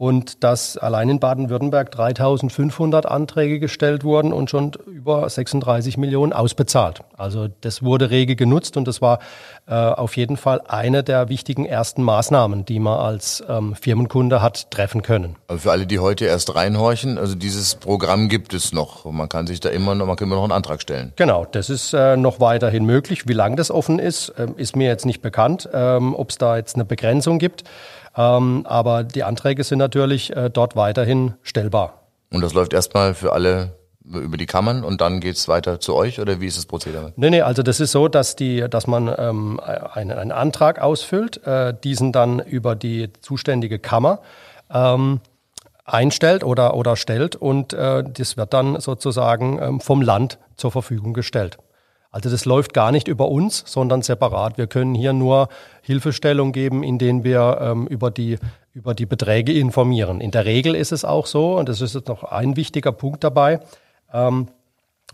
und 0.00 0.42
dass 0.44 0.78
allein 0.78 1.10
in 1.10 1.20
Baden-Württemberg 1.20 1.94
3.500 1.94 3.04
Anträge 3.04 3.60
gestellt 3.60 4.02
wurden 4.02 4.32
und 4.32 4.48
schon 4.48 4.72
über 4.86 5.28
36 5.28 5.98
Millionen 5.98 6.32
ausbezahlt. 6.32 7.02
Also 7.18 7.48
das 7.60 7.82
wurde 7.82 8.08
rege 8.08 8.34
genutzt 8.34 8.78
und 8.78 8.88
das 8.88 9.02
war 9.02 9.18
äh, 9.66 9.74
auf 9.74 10.16
jeden 10.16 10.38
Fall 10.38 10.62
eine 10.66 11.04
der 11.04 11.28
wichtigen 11.28 11.66
ersten 11.66 12.02
Maßnahmen, 12.02 12.64
die 12.64 12.78
man 12.78 12.98
als 12.98 13.44
ähm, 13.46 13.74
Firmenkunde 13.74 14.40
hat 14.40 14.70
treffen 14.70 15.02
können. 15.02 15.36
Also 15.48 15.60
für 15.60 15.70
alle, 15.70 15.86
die 15.86 15.98
heute 15.98 16.24
erst 16.24 16.54
reinhorchen, 16.54 17.18
also 17.18 17.34
dieses 17.34 17.74
Programm 17.74 18.30
gibt 18.30 18.54
es 18.54 18.72
noch. 18.72 19.04
Man 19.04 19.28
kann 19.28 19.46
sich 19.46 19.60
da 19.60 19.68
immer 19.68 19.94
noch, 19.94 20.06
man 20.06 20.16
kann 20.16 20.28
immer 20.28 20.36
noch 20.36 20.44
einen 20.44 20.52
Antrag 20.52 20.80
stellen. 20.80 21.12
Genau, 21.16 21.44
das 21.44 21.68
ist 21.68 21.92
äh, 21.92 22.16
noch 22.16 22.40
weiterhin 22.40 22.86
möglich. 22.86 23.28
Wie 23.28 23.34
lange 23.34 23.56
das 23.56 23.70
offen 23.70 23.98
ist, 23.98 24.30
äh, 24.30 24.46
ist 24.56 24.76
mir 24.76 24.88
jetzt 24.88 25.04
nicht 25.04 25.20
bekannt, 25.20 25.68
ähm, 25.74 26.14
ob 26.14 26.30
es 26.30 26.38
da 26.38 26.56
jetzt 26.56 26.76
eine 26.76 26.86
Begrenzung 26.86 27.38
gibt. 27.38 27.64
Ähm, 28.16 28.66
aber 28.66 29.04
die 29.04 29.22
Anträge 29.22 29.64
sind 29.64 29.78
natürlich 29.78 30.34
äh, 30.34 30.50
dort 30.50 30.76
weiterhin 30.76 31.34
stellbar. 31.42 32.02
Und 32.32 32.42
das 32.42 32.54
läuft 32.54 32.72
erstmal 32.72 33.14
für 33.14 33.32
alle 33.32 33.72
über 34.04 34.36
die 34.36 34.46
Kammern 34.46 34.82
und 34.82 35.00
dann 35.00 35.20
geht 35.20 35.36
es 35.36 35.46
weiter 35.46 35.78
zu 35.78 35.94
euch 35.94 36.20
oder 36.20 36.40
wie 36.40 36.46
ist 36.46 36.56
das 36.56 36.66
Prozedere? 36.66 37.12
Nee, 37.16 37.30
nee, 37.30 37.42
also 37.42 37.62
das 37.62 37.80
ist 37.80 37.92
so, 37.92 38.08
dass, 38.08 38.34
die, 38.34 38.66
dass 38.68 38.86
man 38.86 39.12
ähm, 39.16 39.60
einen, 39.60 40.12
einen 40.12 40.32
Antrag 40.32 40.80
ausfüllt, 40.80 41.46
äh, 41.46 41.74
diesen 41.74 42.12
dann 42.12 42.40
über 42.40 42.74
die 42.74 43.12
zuständige 43.20 43.78
Kammer 43.78 44.20
ähm, 44.72 45.20
einstellt 45.84 46.44
oder, 46.44 46.74
oder 46.74 46.96
stellt 46.96 47.36
und 47.36 47.72
äh, 47.72 48.02
das 48.04 48.36
wird 48.36 48.52
dann 48.52 48.80
sozusagen 48.80 49.60
ähm, 49.60 49.80
vom 49.80 50.02
Land 50.02 50.38
zur 50.56 50.72
Verfügung 50.72 51.14
gestellt. 51.14 51.58
Also 52.12 52.28
das 52.28 52.44
läuft 52.44 52.74
gar 52.74 52.90
nicht 52.90 53.06
über 53.06 53.28
uns, 53.28 53.62
sondern 53.66 54.02
separat. 54.02 54.58
Wir 54.58 54.66
können 54.66 54.94
hier 54.94 55.12
nur 55.12 55.48
Hilfestellung 55.82 56.50
geben, 56.52 56.82
indem 56.82 57.22
wir 57.22 57.58
ähm, 57.60 57.86
über, 57.86 58.10
die, 58.10 58.38
über 58.74 58.94
die 58.94 59.06
Beträge 59.06 59.52
informieren. 59.52 60.20
In 60.20 60.32
der 60.32 60.44
Regel 60.44 60.74
ist 60.74 60.90
es 60.90 61.04
auch 61.04 61.26
so, 61.26 61.56
und 61.56 61.68
das 61.68 61.80
ist 61.80 61.94
jetzt 61.94 62.08
noch 62.08 62.24
ein 62.24 62.56
wichtiger 62.56 62.90
Punkt 62.90 63.22
dabei, 63.22 63.60
ähm, 64.12 64.48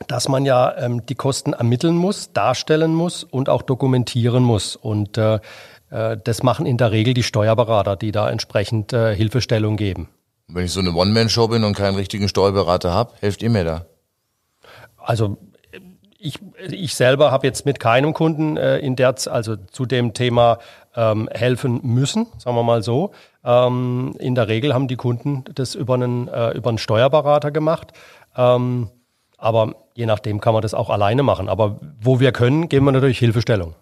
dass 0.09 0.29
man 0.29 0.47
ja 0.47 0.75
ähm, 0.79 1.05
die 1.05 1.15
Kosten 1.15 1.53
ermitteln 1.53 1.97
muss, 1.97 2.33
darstellen 2.33 2.95
muss 2.95 3.25
und 3.25 3.50
auch 3.50 3.62
dokumentieren 3.62 4.43
muss. 4.43 4.75
Und 4.75 5.19
äh, 5.19 5.41
äh 5.91 6.17
das 6.23 6.43
machen 6.43 6.65
in 6.65 6.79
der 6.79 6.93
Regel 6.93 7.12
die 7.12 7.23
Steuerberater, 7.23 7.97
die 7.97 8.12
da 8.12 8.31
entsprechend 8.31 8.95
äh, 8.95 9.15
Hilfestellung 9.15 9.76
geben. 9.76 10.09
wenn 10.49 10.65
ich 10.65 10.73
so 10.73 10.81
eine 10.81 10.95
One-Man-Show 10.95 11.49
bin 11.49 11.62
und 11.65 11.76
keinen 11.76 11.97
richtigen 11.97 12.29
Steuerberater 12.29 12.95
habe, 12.95 13.12
helft 13.21 13.43
ihr 13.43 13.50
mir 13.50 13.65
da? 13.65 13.87
Also 14.97 15.37
ich, 16.19 16.39
ich 16.71 16.95
selber 16.95 17.31
habe 17.31 17.47
jetzt 17.47 17.67
mit 17.67 17.81
keinem 17.81 18.15
Kunden 18.15 18.57
äh, 18.57 18.79
in 18.79 18.97
der, 18.97 19.15
also 19.31 19.57
zu 19.57 19.87
dem 19.87 20.15
Thema 20.15 20.59
ähm, 20.95 21.29
helfen 21.33 21.81
müssen, 21.83 22.27
sagen 22.39 22.57
wir 22.57 22.63
mal 22.63 22.83
so. 22.83 23.13
Ähm, 23.45 24.15
in 24.19 24.35
der 24.35 24.49
Regel 24.49 24.75
haben 24.75 24.89
die 24.89 24.97
Kunden 24.97 25.45
das 25.55 25.75
über 25.75 25.95
einen, 25.95 26.29
äh, 26.29 26.51
über 26.51 26.71
einen 26.71 26.79
Steuerberater 26.79 27.51
gemacht. 27.51 27.93
Ähm, 28.37 28.91
aber 29.39 29.75
je 29.95 30.07
nachdem 30.07 30.41
kann 30.41 30.55
man 30.55 30.63
das 30.63 30.75
auch 30.75 30.91
alleine 30.91 31.23
machen. 31.23 31.49
Aber 31.49 31.79
wo 32.01 32.21
wir 32.21 32.33
können, 32.33 32.69
geben 32.69 32.87
wir 32.87 32.93
natürlich 32.93 33.19
Hilfestellung. 33.19 33.75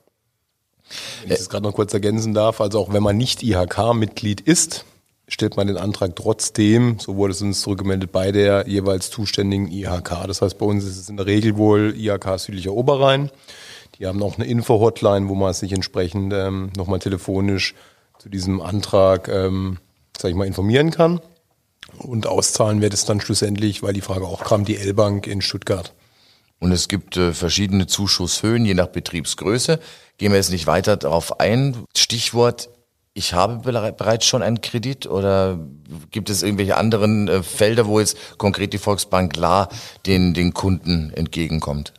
Wenn 1.23 1.33
ich 1.33 1.39
das 1.39 1.49
gerade 1.49 1.65
noch 1.65 1.73
kurz 1.73 1.95
ergänzen 1.95 2.35
darf, 2.35 2.61
also 2.61 2.79
auch 2.81 2.93
wenn 2.93 3.03
man 3.03 3.17
nicht 3.17 3.43
IHK-Mitglied 3.43 4.41
ist, 4.41 4.85
stellt 5.29 5.57
man 5.57 5.67
den 5.67 5.77
Antrag 5.77 6.17
trotzdem, 6.17 6.99
so 6.99 7.17
wurde 7.17 7.33
es 7.33 7.43
uns 7.43 7.63
zurückgemeldet, 7.63 8.13
bei 8.13 8.33
der 8.33 8.69
jeweils 8.69 9.11
zuständigen 9.11 9.71
IHK. 9.71 10.27
Das 10.27 10.43
heißt, 10.43 10.59
bei 10.59 10.67
uns 10.67 10.85
ist 10.85 10.99
es 10.99 11.09
in 11.09 11.17
der 11.17 11.27
Regel 11.27 11.57
wohl 11.57 11.95
IHK 11.97 12.39
Südlicher 12.39 12.73
Oberrhein. 12.73 13.31
Die 13.99 14.07
haben 14.07 14.23
auch 14.23 14.37
eine 14.37 14.47
Info-Hotline, 14.47 15.29
wo 15.29 15.35
man 15.35 15.55
sich 15.55 15.73
entsprechend 15.73 16.33
ähm, 16.33 16.71
nochmal 16.77 16.99
telefonisch 16.99 17.75
zu 18.19 18.29
diesem 18.29 18.61
Antrag, 18.61 19.29
ähm, 19.29 19.79
sag 20.17 20.31
ich 20.31 20.37
mal, 20.37 20.47
informieren 20.47 20.91
kann. 20.91 21.21
Und 21.99 22.27
auszahlen 22.27 22.81
wird 22.81 22.93
es 22.93 23.05
dann 23.05 23.21
schlussendlich, 23.21 23.83
weil 23.83 23.93
die 23.93 24.01
Frage 24.01 24.27
auch 24.27 24.45
kam, 24.45 24.65
die 24.65 24.77
L-Bank 24.77 25.27
in 25.27 25.43
Stuttgart. 25.43 25.95
Und 26.59 26.73
es 26.73 26.89
gibt 26.89 27.17
äh, 27.17 27.33
verschiedene 27.33 27.87
Zuschusshöhen, 27.87 28.65
je 28.65 28.75
nach 28.75 28.89
Betriebsgröße. 28.89 29.79
Gehen 30.19 30.33
wir 30.33 30.39
jetzt 30.39 30.51
nicht 30.51 30.67
weiter 30.67 30.97
darauf 30.97 31.41
ein. 31.41 31.77
Stichwort 31.97 32.71
ich 33.15 33.33
habe 33.33 33.57
bereits 33.93 34.27
schon 34.27 34.43
einen 34.43 34.61
Kredit 34.61 35.07
oder 35.07 35.59
gibt 36.11 36.31
es 36.31 36.43
irgendwelche 36.43 36.77
anderen 36.77 37.29
äh, 37.29 37.43
Felder, 37.45 37.87
wo 37.87 38.01
jetzt 38.01 38.39
konkret 38.39 38.73
die 38.73 38.79
Volksbank 38.79 39.33
klar 39.33 39.69
den, 40.05 40.35
den 40.35 40.53
Kunden 40.53 41.13
entgegenkommt? 41.15 41.95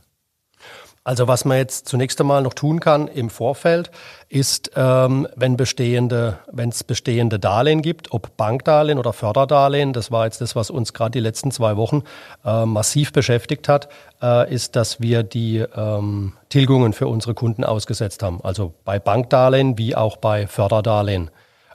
Also 1.07 1.27
was 1.27 1.45
man 1.45 1.57
jetzt 1.57 1.88
zunächst 1.88 2.19
einmal 2.19 2.41
noch 2.41 2.55
tun 2.55 2.79
kann 2.79 3.07
im 3.07 3.29
Vorfeld, 3.29 3.91
ist, 4.27 4.71
ähm, 4.75 5.27
wenn 5.35 5.55
bestehende, 5.55 6.39
wenn 6.51 6.69
es 6.69 6.83
bestehende 6.83 7.38
Darlehen 7.38 7.83
gibt, 7.83 8.12
ob 8.12 8.35
Bankdarlehen 8.38 8.97
oder 8.97 9.13
Förderdarlehen, 9.13 9.93
das 9.93 10.09
war 10.09 10.25
jetzt 10.25 10.41
das, 10.41 10.55
was 10.55 10.71
uns 10.71 10.93
gerade 10.93 11.12
die 11.12 11.19
letzten 11.19 11.51
zwei 11.51 11.77
Wochen 11.77 12.01
äh, 12.43 12.65
massiv 12.65 13.13
beschäftigt 13.13 13.69
hat, 13.69 13.88
äh, 14.19 14.51
ist, 14.51 14.75
dass 14.75 15.00
wir 15.00 15.21
die 15.21 15.57
ähm, 15.57 16.33
Tilgungen 16.50 16.91
für 16.91 17.07
unsere 17.07 17.35
Kunden 17.35 17.63
ausgesetzt 17.63 18.24
haben. 18.24 18.39
Also 18.41 18.74
bei 18.83 18.97
Bankdarlehen 18.97 19.77
wie 19.77 19.95
auch 19.95 20.17
bei 20.17 20.47
Förderdarlehen. 20.47 21.29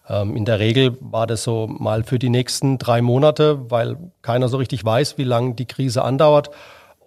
Ähm, 0.08 0.34
in 0.34 0.44
der 0.44 0.58
Regel 0.58 0.98
war 1.00 1.28
das 1.28 1.44
so 1.44 1.68
mal 1.68 2.02
für 2.02 2.18
die 2.18 2.30
nächsten 2.30 2.78
drei 2.78 3.00
Monate, 3.00 3.70
weil 3.70 3.96
keiner 4.22 4.48
so 4.48 4.56
richtig 4.56 4.84
weiß, 4.84 5.18
wie 5.18 5.24
lange 5.24 5.54
die 5.54 5.66
Krise 5.66 6.02
andauert. 6.02 6.50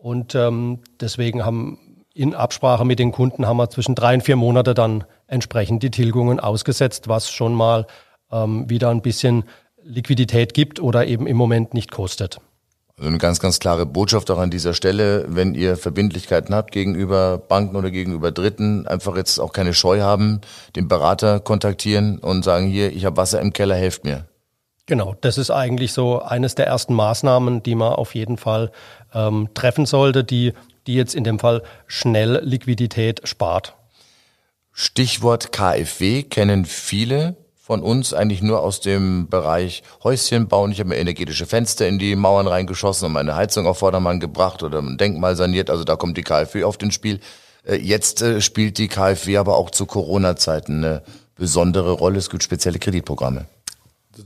Und 0.01 0.35
ähm, 0.35 0.79
deswegen 0.99 1.45
haben 1.45 1.79
in 2.13 2.35
Absprache 2.35 2.85
mit 2.85 2.99
den 2.99 3.11
Kunden 3.11 3.47
haben 3.47 3.57
wir 3.57 3.69
zwischen 3.69 3.95
drei 3.95 4.13
und 4.13 4.21
vier 4.21 4.35
Monate 4.35 4.73
dann 4.73 5.03
entsprechend 5.27 5.83
die 5.83 5.91
Tilgungen 5.91 6.39
ausgesetzt, 6.39 7.07
was 7.07 7.29
schon 7.29 7.53
mal 7.53 7.87
ähm, 8.31 8.69
wieder 8.69 8.89
ein 8.89 9.01
bisschen 9.01 9.45
Liquidität 9.83 10.53
gibt 10.53 10.79
oder 10.79 11.07
eben 11.07 11.27
im 11.27 11.37
Moment 11.37 11.73
nicht 11.73 11.91
kostet. 11.91 12.39
Also 12.95 13.09
eine 13.09 13.17
ganz, 13.17 13.39
ganz 13.39 13.59
klare 13.59 13.87
Botschaft 13.87 14.29
auch 14.29 14.37
an 14.37 14.51
dieser 14.51 14.75
Stelle, 14.75 15.25
wenn 15.27 15.55
ihr 15.55 15.75
Verbindlichkeiten 15.77 16.53
habt 16.53 16.71
gegenüber 16.71 17.39
Banken 17.39 17.75
oder 17.75 17.89
gegenüber 17.89 18.31
Dritten, 18.31 18.85
einfach 18.85 19.15
jetzt 19.17 19.39
auch 19.39 19.51
keine 19.51 19.73
Scheu 19.73 20.01
haben, 20.01 20.41
den 20.75 20.87
Berater 20.87 21.39
kontaktieren 21.39 22.19
und 22.19 22.43
sagen, 22.43 22.67
hier, 22.67 22.93
ich 22.93 23.05
habe 23.05 23.17
Wasser 23.17 23.41
im 23.41 23.51
Keller, 23.51 23.75
helft 23.75 24.05
mir. 24.05 24.25
Genau, 24.85 25.15
das 25.21 25.39
ist 25.39 25.49
eigentlich 25.49 25.91
so 25.91 26.21
eines 26.21 26.55
der 26.55 26.67
ersten 26.67 26.93
Maßnahmen, 26.93 27.63
die 27.63 27.73
man 27.73 27.93
auf 27.93 28.13
jeden 28.13 28.37
Fall 28.37 28.71
ähm, 29.13 29.49
treffen 29.55 29.87
sollte, 29.87 30.23
die 30.23 30.53
die 30.87 30.95
jetzt 30.95 31.15
in 31.15 31.23
dem 31.23 31.39
Fall 31.39 31.63
schnell 31.87 32.41
Liquidität 32.43 33.21
spart. 33.27 33.75
Stichwort 34.71 35.51
KfW 35.51 36.23
kennen 36.23 36.65
viele 36.65 37.35
von 37.63 37.81
uns 37.81 38.13
eigentlich 38.13 38.41
nur 38.41 38.61
aus 38.61 38.81
dem 38.81 39.29
Bereich 39.29 39.83
Häuschen 40.03 40.49
bauen. 40.49 40.71
Ich 40.71 40.79
habe 40.79 40.89
mir 40.89 40.97
energetische 40.97 41.45
Fenster 41.45 41.87
in 41.87 41.97
die 41.97 42.15
Mauern 42.15 42.47
reingeschossen 42.47 43.05
und 43.05 43.13
meine 43.13 43.35
Heizung 43.35 43.67
auf 43.67 43.77
Vordermann 43.77 44.19
gebracht 44.19 44.63
oder 44.63 44.79
ein 44.79 44.97
Denkmal 44.97 45.37
saniert. 45.37 45.69
Also 45.69 45.85
da 45.85 45.95
kommt 45.95 46.17
die 46.17 46.23
KfW 46.23 46.65
auf 46.65 46.77
den 46.77 46.91
Spiel. 46.91 47.21
Äh, 47.65 47.75
jetzt 47.75 48.21
äh, 48.21 48.41
spielt 48.41 48.77
die 48.77 48.89
KfW 48.89 49.37
aber 49.37 49.55
auch 49.55 49.69
zu 49.69 49.85
Corona-Zeiten 49.85 50.83
eine 50.83 51.03
besondere 51.35 51.91
Rolle. 51.91 52.17
Es 52.17 52.29
gibt 52.29 52.43
spezielle 52.43 52.79
Kreditprogramme. 52.79 53.45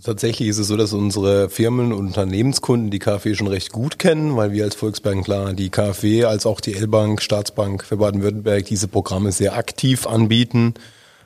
Tatsächlich 0.03 0.50
ist 0.50 0.58
es 0.58 0.67
so, 0.67 0.75
dass 0.75 0.91
unsere 0.91 1.50
Firmen 1.50 1.94
und 1.94 2.08
Unternehmenskunden 2.08 2.91
die 2.91 3.00
KfW 3.00 3.36
schon 3.36 3.48
recht 3.48 3.72
gut 3.72 3.98
kennen, 3.98 4.36
weil 4.36 4.51
wir 4.51 4.65
als 4.65 4.75
Volksbank 4.75 5.24
klar 5.24 5.53
die 5.53 5.70
KfW 5.70 6.25
als 6.25 6.46
auch 6.46 6.60
die 6.60 6.74
L-Bank, 6.74 7.22
Staatsbank 7.22 7.86
für 7.86 7.96
Baden-Württemberg 7.96 8.65
diese 8.65 8.89
Programme 8.89 9.32
sehr 9.32 9.56
aktiv 9.56 10.06
anbieten, 10.06 10.74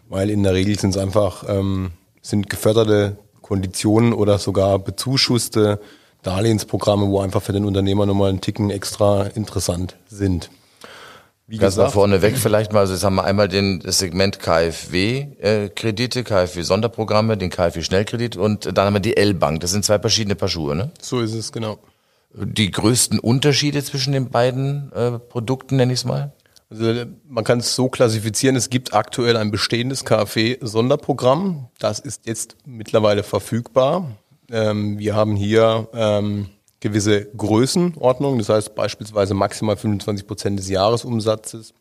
weil 0.09 0.29
in 0.29 0.43
der 0.43 0.53
Regel 0.53 0.77
sind 0.77 0.91
es 0.91 0.97
einfach 0.97 1.43
ähm, 1.47 1.91
sind 2.21 2.51
geförderte 2.51 3.17
Konditionen 3.41 4.13
oder 4.13 4.37
sogar 4.37 4.77
bezuschusste 4.77 5.79
Darlehensprogramme, 6.21 7.07
wo 7.07 7.19
einfach 7.19 7.41
für 7.41 7.53
den 7.53 7.65
Unternehmer 7.65 8.05
nochmal 8.05 8.29
einen 8.29 8.41
Ticken 8.41 8.69
extra 8.69 9.23
interessant 9.23 9.95
sind. 10.07 10.51
Wie 11.51 11.57
Ganz 11.57 11.73
gesagt, 11.73 11.87
mal 11.87 11.91
vorneweg 11.91 12.37
vielleicht 12.37 12.71
mal, 12.71 12.79
also 12.79 12.93
jetzt 12.93 13.03
haben 13.03 13.15
wir 13.15 13.25
einmal 13.25 13.49
den, 13.49 13.81
das 13.81 13.99
Segment 13.99 14.39
KfW-Kredite, 14.39 16.19
äh, 16.19 16.23
KfW-Sonderprogramme, 16.23 17.35
den 17.35 17.49
KfW-Schnellkredit 17.49 18.37
und 18.37 18.77
dann 18.77 18.85
haben 18.85 18.93
wir 18.93 19.01
die 19.01 19.17
L-Bank. 19.17 19.59
Das 19.59 19.71
sind 19.71 19.83
zwei 19.83 19.99
verschiedene 19.99 20.35
Paar 20.35 20.47
Schuhe, 20.47 20.77
ne? 20.77 20.91
So 21.01 21.19
ist 21.19 21.33
es, 21.33 21.51
genau. 21.51 21.79
Die 22.33 22.71
größten 22.71 23.19
Unterschiede 23.19 23.83
zwischen 23.83 24.13
den 24.13 24.29
beiden 24.29 24.93
äh, 24.93 25.19
Produkten, 25.19 25.75
nenne 25.75 25.91
ich 25.91 25.99
es 25.99 26.05
mal? 26.05 26.31
Also 26.69 27.03
man 27.27 27.43
kann 27.43 27.59
es 27.59 27.75
so 27.75 27.89
klassifizieren, 27.89 28.55
es 28.55 28.69
gibt 28.69 28.93
aktuell 28.93 29.35
ein 29.35 29.51
bestehendes 29.51 30.05
KfW-Sonderprogramm. 30.05 31.67
Das 31.79 31.99
ist 31.99 32.27
jetzt 32.27 32.55
mittlerweile 32.65 33.23
verfügbar. 33.23 34.09
Ähm, 34.49 34.99
wir 34.99 35.15
haben 35.15 35.35
hier 35.35 35.89
ähm, 35.93 36.47
gewisse 36.81 37.25
Größenordnung, 37.37 38.39
das 38.39 38.49
heißt 38.49 38.75
beispielsweise 38.75 39.33
maximal 39.33 39.77
25 39.77 40.27
Prozent 40.27 40.59
des 40.59 40.67
Jahresumsatzes 40.67 41.73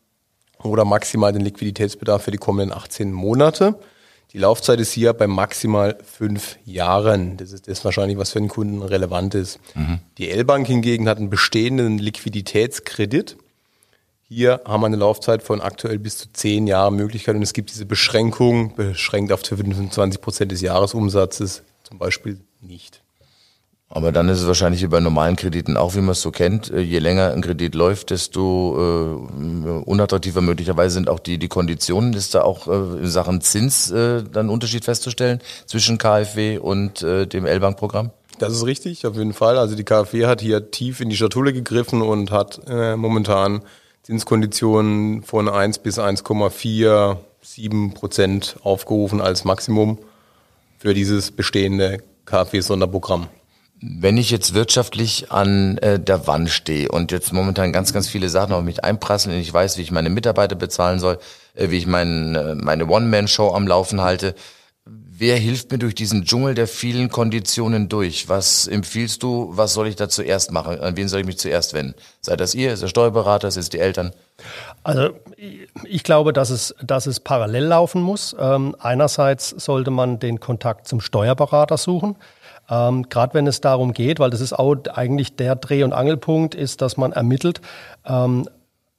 oder 0.63 0.85
maximal 0.85 1.33
den 1.33 1.41
Liquiditätsbedarf 1.41 2.23
für 2.23 2.31
die 2.31 2.37
kommenden 2.37 2.75
18 2.75 3.11
Monate. 3.11 3.75
Die 4.31 4.37
Laufzeit 4.37 4.79
ist 4.79 4.93
hier 4.93 5.11
bei 5.11 5.27
maximal 5.27 5.97
fünf 6.05 6.57
Jahren. 6.63 7.35
Das 7.35 7.51
ist 7.51 7.67
das 7.67 7.83
wahrscheinlich, 7.83 8.17
was 8.17 8.31
für 8.31 8.39
den 8.39 8.47
Kunden 8.47 8.81
relevant 8.81 9.35
ist. 9.35 9.59
Mhm. 9.75 9.99
Die 10.17 10.29
L-Bank 10.29 10.67
hingegen 10.67 11.09
hat 11.09 11.17
einen 11.17 11.29
bestehenden 11.29 11.97
Liquiditätskredit. 11.97 13.35
Hier 14.23 14.61
haben 14.63 14.81
wir 14.81 14.85
eine 14.85 14.95
Laufzeit 14.95 15.43
von 15.43 15.59
aktuell 15.59 15.99
bis 15.99 16.17
zu 16.17 16.31
zehn 16.31 16.65
Jahren 16.65 16.95
Möglichkeit 16.95 17.35
und 17.35 17.41
es 17.41 17.51
gibt 17.51 17.71
diese 17.71 17.85
Beschränkung, 17.85 18.75
beschränkt 18.75 19.33
auf 19.33 19.41
25 19.41 20.21
Prozent 20.21 20.53
des 20.53 20.61
Jahresumsatzes 20.61 21.63
zum 21.83 21.97
Beispiel 21.97 22.39
nicht. 22.61 23.00
Aber 23.93 24.13
dann 24.13 24.29
ist 24.29 24.39
es 24.39 24.47
wahrscheinlich 24.47 24.81
wie 24.81 24.87
bei 24.87 25.01
normalen 25.01 25.35
Krediten 25.35 25.75
auch, 25.75 25.95
wie 25.95 25.99
man 25.99 26.11
es 26.11 26.21
so 26.21 26.31
kennt. 26.31 26.71
Äh, 26.71 26.79
je 26.79 26.99
länger 26.99 27.33
ein 27.33 27.41
Kredit 27.41 27.75
läuft, 27.75 28.09
desto 28.11 28.77
äh, 28.77 29.11
unattraktiver 29.85 30.39
möglicherweise 30.39 30.93
sind 30.93 31.09
auch 31.09 31.19
die, 31.19 31.37
die 31.37 31.49
Konditionen. 31.49 32.13
Ist 32.13 32.33
da 32.33 32.43
auch 32.43 32.67
äh, 32.67 32.99
in 32.99 33.07
Sachen 33.07 33.41
Zins 33.41 33.91
äh, 33.91 34.23
dann 34.23 34.49
Unterschied 34.49 34.85
festzustellen 34.85 35.41
zwischen 35.65 35.97
KfW 35.97 36.57
und 36.57 37.03
äh, 37.03 37.27
dem 37.27 37.45
L-Bank-Programm? 37.45 38.11
Das 38.39 38.53
ist 38.53 38.65
richtig, 38.65 39.05
auf 39.05 39.17
jeden 39.17 39.33
Fall. 39.33 39.57
Also 39.57 39.75
die 39.75 39.83
KfW 39.83 40.25
hat 40.25 40.39
hier 40.39 40.71
tief 40.71 41.01
in 41.01 41.09
die 41.09 41.17
Schatulle 41.17 41.51
gegriffen 41.51 42.01
und 42.01 42.31
hat 42.31 42.61
äh, 42.67 42.95
momentan 42.95 43.61
Zinskonditionen 44.03 45.21
von 45.23 45.49
1 45.49 45.79
bis 45.79 45.99
1,47 45.99 47.93
Prozent 47.93 48.55
aufgerufen 48.63 49.19
als 49.19 49.43
Maximum 49.43 49.99
für 50.79 50.93
dieses 50.93 51.31
bestehende 51.31 51.97
KfW-Sonderprogramm. 52.25 53.27
Wenn 53.81 54.17
ich 54.17 54.29
jetzt 54.29 54.53
wirtschaftlich 54.53 55.31
an 55.31 55.77
äh, 55.79 55.99
der 55.99 56.27
Wand 56.27 56.49
stehe 56.49 56.89
und 56.89 57.11
jetzt 57.11 57.33
momentan 57.33 57.73
ganz, 57.73 57.93
ganz 57.93 58.07
viele 58.07 58.29
Sachen 58.29 58.53
auf 58.53 58.63
mich 58.63 58.83
einprasseln 58.83 59.35
und 59.35 59.41
ich 59.41 59.51
weiß, 59.51 59.77
wie 59.77 59.81
ich 59.81 59.91
meine 59.91 60.11
Mitarbeiter 60.11 60.55
bezahlen 60.55 60.99
soll, 60.99 61.17
äh, 61.55 61.71
wie 61.71 61.77
ich 61.77 61.87
mein, 61.87 62.35
äh, 62.35 62.55
meine 62.55 62.85
One-Man-Show 62.85 63.53
am 63.55 63.67
Laufen 63.67 64.01
halte, 64.01 64.35
wer 64.85 65.37
hilft 65.37 65.71
mir 65.71 65.77
durch 65.77 65.93
diesen 65.93 66.25
Dschungel 66.25 66.55
der 66.55 66.67
vielen 66.67 67.09
Konditionen 67.09 67.89
durch? 67.89 68.27
Was 68.27 68.67
empfiehlst 68.67 69.21
du? 69.21 69.51
Was 69.51 69.73
soll 69.73 69.87
ich 69.87 69.95
da 69.95 70.09
zuerst 70.09 70.51
machen? 70.51 70.79
An 70.79 70.97
wen 70.97 71.07
soll 71.07 71.21
ich 71.21 71.27
mich 71.27 71.37
zuerst 71.37 71.73
wenden? 71.73 71.93
Sei 72.21 72.35
das 72.35 72.55
ihr, 72.55 72.73
ist 72.73 72.81
der 72.81 72.87
Steuerberater, 72.87 73.47
ist 73.47 73.57
es 73.57 73.69
die 73.69 73.79
Eltern? 73.79 74.13
Also 74.83 75.09
ich 75.85 76.03
glaube, 76.03 76.33
dass 76.33 76.49
es, 76.49 76.75
dass 76.83 77.05
es 77.05 77.19
parallel 77.19 77.65
laufen 77.65 78.01
muss. 78.01 78.35
Ähm, 78.39 78.75
einerseits 78.79 79.49
sollte 79.49 79.91
man 79.91 80.19
den 80.19 80.39
Kontakt 80.39 80.87
zum 80.87 81.01
Steuerberater 81.01 81.77
suchen. 81.77 82.15
Ähm, 82.69 83.09
Gerade 83.09 83.33
wenn 83.33 83.47
es 83.47 83.61
darum 83.61 83.93
geht, 83.93 84.19
weil 84.19 84.29
das 84.29 84.41
ist 84.41 84.53
auch 84.53 84.75
eigentlich 84.93 85.35
der 85.35 85.55
Dreh- 85.55 85.83
und 85.83 85.93
Angelpunkt, 85.93 86.55
ist, 86.55 86.81
dass 86.81 86.97
man 86.97 87.11
ermittelt, 87.11 87.61
ähm, 88.05 88.47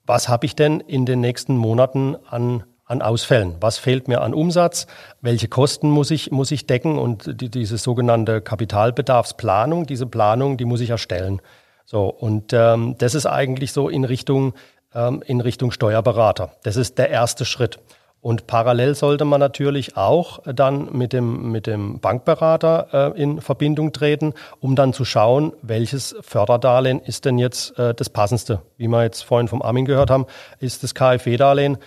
was 0.07 0.29
habe 0.29 0.47
ich 0.47 0.57
denn 0.57 0.81
in 0.81 1.07
den 1.07 1.21
nächsten 1.21 1.57
Monaten 1.57 2.17
an, 2.29 2.65
an 2.85 3.03
Ausfällen. 3.03 3.57
Was 3.61 3.79
fehlt 3.79 4.09
mir 4.09 4.21
an 4.21 4.35
Umsatz? 4.35 4.87
Welche 5.21 5.49
Kosten 5.49 5.89
muss 5.89 6.11
ich, 6.11 6.31
muss 6.31 6.51
ich 6.51 6.67
decken? 6.67 6.99
Und 6.99 7.41
die, 7.41 7.49
diese 7.49 7.79
sogenannte 7.79 8.41
Kapitalbedarfsplanung, 8.41 9.87
diese 9.87 10.07
Planung, 10.07 10.57
die 10.57 10.65
muss 10.65 10.81
ich 10.81 10.91
erstellen. 10.91 11.41
So, 11.85 12.07
und 12.07 12.53
ähm, 12.53 12.97
das 12.99 13.15
ist 13.15 13.27
eigentlich 13.27 13.73
so 13.73 13.89
in 13.89 14.05
Richtung, 14.05 14.55
ähm, 14.95 15.23
in 15.27 15.41
Richtung 15.41 15.71
Steuerberater. 15.71 16.53
Das 16.63 16.77
ist 16.77 16.99
der 16.99 17.11
erste 17.11 17.45
Schritt. 17.45 17.79
Und 18.23 18.47
parallel 18.47 18.95
sollte 18.95 19.25
man 19.25 19.41
natürlich 19.41 19.97
auch 19.97 20.39
dann 20.45 20.97
mit 20.97 21.13
dem, 21.13 21.51
mit 21.51 21.67
dem 21.67 21.99
Bankberater 21.99 23.15
äh, 23.17 23.21
in 23.21 23.41
Verbindung 23.41 23.93
treten, 23.93 24.33
um 24.61 24.77
dann 24.77 24.93
zu 24.93 25.05
schauen, 25.05 25.53
welches 25.61 26.15
Förderdarlehen 26.21 27.01
ist 27.01 27.25
denn 27.25 27.37
jetzt 27.37 27.77
äh, 27.81 27.93
das 27.95 28.09
passendste. 28.11 28.63
Wie 28.77 28.87
wir 28.87 29.03
jetzt 29.03 29.23
vorhin 29.23 29.49
vom 29.49 29.61
Armin 29.61 29.87
gehört 29.87 30.09
haben, 30.09 30.27
ist 30.61 30.85
das 30.85 30.95
KfW-Darlehen 30.95 31.79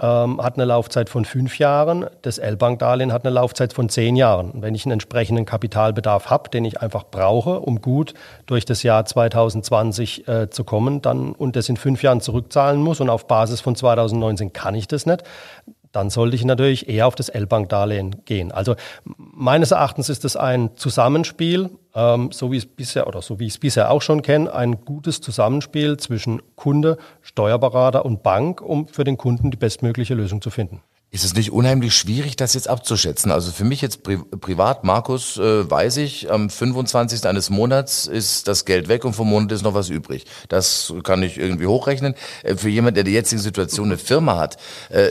ähm, 0.00 0.42
hat 0.42 0.54
eine 0.54 0.64
Laufzeit 0.64 1.10
von 1.10 1.24
fünf 1.24 1.58
Jahren, 1.58 2.06
das 2.22 2.38
L-Bank-Darlehen 2.38 3.12
hat 3.12 3.24
eine 3.24 3.34
Laufzeit 3.34 3.72
von 3.72 3.88
zehn 3.88 4.16
Jahren. 4.16 4.62
Wenn 4.62 4.74
ich 4.74 4.84
einen 4.84 4.92
entsprechenden 4.92 5.44
Kapitalbedarf 5.44 6.30
habe, 6.30 6.48
den 6.50 6.64
ich 6.64 6.80
einfach 6.80 7.04
brauche, 7.10 7.60
um 7.60 7.80
gut 7.80 8.14
durch 8.46 8.64
das 8.64 8.82
Jahr 8.82 9.04
2020 9.04 10.26
äh, 10.26 10.50
zu 10.50 10.64
kommen, 10.64 11.02
dann 11.02 11.32
und 11.32 11.56
das 11.56 11.68
in 11.68 11.76
fünf 11.76 12.02
Jahren 12.02 12.20
zurückzahlen 12.20 12.82
muss 12.82 13.00
und 13.00 13.10
auf 13.10 13.26
Basis 13.26 13.60
von 13.60 13.76
2019 13.76 14.52
kann 14.52 14.74
ich 14.74 14.88
das 14.88 15.06
nicht, 15.06 15.22
dann 15.92 16.10
sollte 16.10 16.36
ich 16.36 16.44
natürlich 16.44 16.88
eher 16.88 17.06
auf 17.06 17.14
das 17.14 17.28
L-Bank-Darlehen 17.28 18.24
gehen. 18.24 18.52
Also 18.52 18.76
meines 19.16 19.70
Erachtens 19.72 20.08
ist 20.08 20.24
es 20.24 20.36
ein 20.36 20.76
Zusammenspiel, 20.76 21.70
ähm, 21.94 22.30
so 22.32 22.52
wie 22.52 22.56
es 22.56 22.66
bisher 22.66 23.06
oder 23.06 23.22
so 23.22 23.38
wie 23.40 23.46
ich 23.46 23.54
es 23.54 23.58
bisher 23.58 23.90
auch 23.90 24.02
schon 24.02 24.22
kenne, 24.22 24.52
ein 24.54 24.84
gutes 24.84 25.20
Zusammenspiel 25.20 25.96
zwischen 25.96 26.42
Kunde, 26.54 26.96
Steuerberater 27.22 28.04
und 28.04 28.22
Bank, 28.22 28.60
um 28.60 28.88
für 28.88 29.04
den 29.04 29.16
Kunden 29.16 29.50
die 29.50 29.56
bestmögliche 29.56 30.14
Lösung 30.14 30.40
zu 30.40 30.50
finden. 30.50 30.82
Ist 31.12 31.24
es 31.24 31.34
nicht 31.34 31.50
unheimlich 31.50 31.92
schwierig, 31.92 32.36
das 32.36 32.54
jetzt 32.54 32.68
abzuschätzen? 32.68 33.32
Also 33.32 33.50
für 33.50 33.64
mich 33.64 33.80
jetzt 33.80 34.04
pri 34.04 34.18
privat, 34.18 34.84
Markus, 34.84 35.38
äh, 35.38 35.68
weiß 35.68 35.96
ich, 35.96 36.30
am 36.30 36.48
25. 36.48 37.26
eines 37.26 37.50
Monats 37.50 38.06
ist 38.06 38.46
das 38.46 38.64
Geld 38.64 38.86
weg 38.86 39.04
und 39.04 39.14
vom 39.14 39.28
Monat 39.28 39.50
ist 39.50 39.62
noch 39.62 39.74
was 39.74 39.88
übrig. 39.88 40.24
Das 40.48 40.94
kann 41.02 41.24
ich 41.24 41.36
irgendwie 41.36 41.66
hochrechnen. 41.66 42.14
Äh, 42.44 42.54
für 42.54 42.68
jemand, 42.68 42.96
der 42.96 43.02
die 43.02 43.10
jetzige 43.10 43.40
Situation 43.40 43.86
eine 43.86 43.98
Firma 43.98 44.38
hat, 44.38 44.56
äh, 44.90 45.10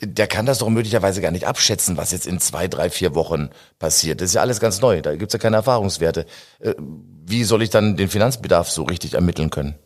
der 0.00 0.26
kann 0.26 0.46
das 0.46 0.58
doch 0.58 0.68
möglicherweise 0.68 1.20
gar 1.20 1.30
nicht 1.30 1.46
abschätzen, 1.46 1.96
was 1.96 2.10
jetzt 2.10 2.26
in 2.26 2.40
zwei, 2.40 2.66
drei, 2.66 2.90
vier 2.90 3.14
Wochen 3.14 3.50
passiert. 3.78 4.20
Das 4.20 4.30
ist 4.30 4.34
ja 4.34 4.40
alles 4.40 4.58
ganz 4.58 4.80
neu, 4.80 5.00
da 5.00 5.14
gibt's 5.14 5.32
ja 5.32 5.38
keine 5.38 5.56
Erfahrungswerte. 5.56 6.26
Äh, 6.58 6.74
wie 7.24 7.44
soll 7.44 7.62
ich 7.62 7.70
dann 7.70 7.96
den 7.96 8.08
Finanzbedarf 8.08 8.68
so 8.68 8.82
richtig 8.82 9.14
ermitteln 9.14 9.50
können? 9.50 9.76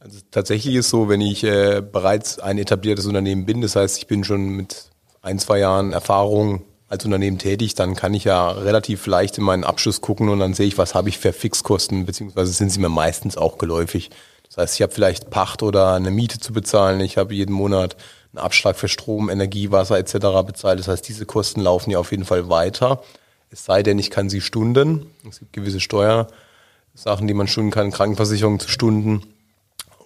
Also 0.00 0.18
tatsächlich 0.32 0.74
ist 0.74 0.90
so, 0.90 1.08
wenn 1.08 1.20
ich 1.20 1.44
äh, 1.44 1.80
bereits 1.80 2.40
ein 2.40 2.58
etabliertes 2.58 3.06
Unternehmen 3.06 3.46
bin, 3.46 3.60
das 3.60 3.76
heißt, 3.76 3.98
ich 3.98 4.08
bin 4.08 4.24
schon 4.24 4.48
mit 4.48 4.90
ein, 5.26 5.38
zwei 5.40 5.58
Jahren 5.58 5.92
Erfahrung 5.92 6.62
als 6.88 7.04
Unternehmen 7.04 7.38
tätig, 7.38 7.74
dann 7.74 7.96
kann 7.96 8.14
ich 8.14 8.24
ja 8.24 8.48
relativ 8.48 9.06
leicht 9.06 9.38
in 9.38 9.44
meinen 9.44 9.64
Abschluss 9.64 10.00
gucken 10.00 10.28
und 10.28 10.38
dann 10.38 10.54
sehe 10.54 10.68
ich, 10.68 10.78
was 10.78 10.94
habe 10.94 11.08
ich 11.08 11.18
für 11.18 11.32
Fixkosten, 11.32 12.06
beziehungsweise 12.06 12.52
sind 12.52 12.70
sie 12.70 12.78
mir 12.78 12.88
meistens 12.88 13.36
auch 13.36 13.58
geläufig. 13.58 14.10
Das 14.48 14.56
heißt, 14.58 14.74
ich 14.76 14.82
habe 14.82 14.92
vielleicht 14.92 15.28
Pacht 15.28 15.64
oder 15.64 15.94
eine 15.94 16.12
Miete 16.12 16.38
zu 16.38 16.52
bezahlen, 16.52 17.00
ich 17.00 17.18
habe 17.18 17.34
jeden 17.34 17.52
Monat 17.52 17.96
einen 18.32 18.44
Abschlag 18.44 18.76
für 18.76 18.86
Strom, 18.86 19.28
Energie, 19.28 19.72
Wasser 19.72 19.98
etc. 19.98 20.46
bezahlt. 20.46 20.78
Das 20.78 20.86
heißt, 20.86 21.08
diese 21.08 21.26
Kosten 21.26 21.60
laufen 21.60 21.90
ja 21.90 21.98
auf 21.98 22.12
jeden 22.12 22.24
Fall 22.24 22.48
weiter. 22.48 23.02
Es 23.50 23.64
sei 23.64 23.82
denn, 23.82 23.98
ich 23.98 24.10
kann 24.10 24.30
sie 24.30 24.40
stunden. 24.40 25.06
Es 25.28 25.40
gibt 25.40 25.52
gewisse 25.52 25.80
Steuersachen, 25.80 27.26
die 27.26 27.34
man 27.34 27.48
stunden 27.48 27.72
kann, 27.72 27.90
Krankenversicherung 27.90 28.60
zu 28.60 28.68
stunden. 28.68 29.22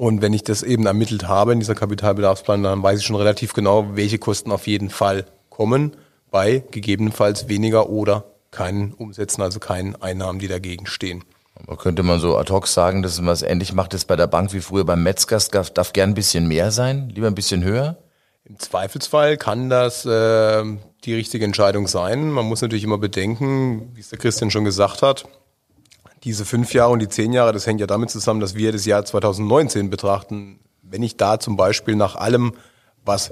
Und 0.01 0.23
wenn 0.23 0.33
ich 0.33 0.43
das 0.43 0.63
eben 0.63 0.87
ermittelt 0.87 1.29
habe 1.29 1.53
in 1.53 1.59
dieser 1.59 1.75
Kapitalbedarfsplan, 1.75 2.63
dann 2.63 2.83
weiß 2.83 3.01
ich 3.01 3.05
schon 3.05 3.17
relativ 3.17 3.53
genau, 3.53 3.97
welche 3.97 4.17
Kosten 4.17 4.51
auf 4.51 4.67
jeden 4.67 4.89
Fall 4.89 5.27
kommen 5.51 5.95
bei 6.31 6.65
gegebenenfalls 6.71 7.49
weniger 7.49 7.91
oder 7.91 8.25
keinen 8.51 8.95
Umsätzen, 8.95 9.43
also 9.43 9.61
keinen 9.61 9.97
Einnahmen, 9.97 10.39
die 10.39 10.49
dagegen 10.49 10.87
stehen. 10.87 11.23
Aber 11.55 11.77
könnte 11.77 12.03
man 12.03 12.19
so 12.19 12.39
ad 12.39 12.51
hoc 12.51 12.67
sagen, 12.67 13.03
dass 13.03 13.21
man 13.21 13.35
es 13.35 13.43
ähnlich 13.43 13.75
macht 13.75 13.93
es 13.93 14.07
bei 14.07 14.17
der 14.17 14.27
Bank 14.27 14.55
wie 14.55 14.61
früher 14.61 14.87
beim 14.87 15.03
Metzger, 15.03 15.39
darf, 15.39 15.69
darf 15.69 15.93
gern 15.93 16.13
ein 16.13 16.15
bisschen 16.15 16.49
mehr 16.49 16.71
sein, 16.71 17.11
lieber 17.11 17.27
ein 17.27 17.35
bisschen 17.35 17.63
höher? 17.63 17.99
Im 18.45 18.59
Zweifelsfall 18.59 19.37
kann 19.37 19.69
das 19.69 20.07
äh, 20.07 20.65
die 21.05 21.15
richtige 21.15 21.45
Entscheidung 21.45 21.87
sein. 21.89 22.31
Man 22.31 22.47
muss 22.47 22.63
natürlich 22.63 22.85
immer 22.85 22.97
bedenken, 22.97 23.91
wie 23.95 24.01
es 24.01 24.09
der 24.09 24.19
Christian 24.19 24.51
schon 24.51 24.65
gesagt 24.65 25.03
hat, 25.03 25.27
diese 26.25 26.45
fünf 26.45 26.75
Jahre 26.75 26.93
und 26.93 26.99
die 26.99 27.09
zehn 27.09 27.33
Jahre, 27.33 27.53
das 27.53 27.67
hängt 27.67 27.81
ja 27.81 27.87
damit 27.87 28.11
zusammen, 28.11 28.41
dass 28.41 28.55
wir 28.55 28.73
das 28.73 28.85
Jahr 28.85 29.05
2019 29.05 29.91
betrachten. 29.91 30.61
Wenn 30.83 31.03
ich 31.03 31.17
da 31.17 31.39
zum 31.39 31.57
Beispiel 31.57 31.97
nach 31.97 32.17
allem, 32.17 32.53
was 33.05 33.31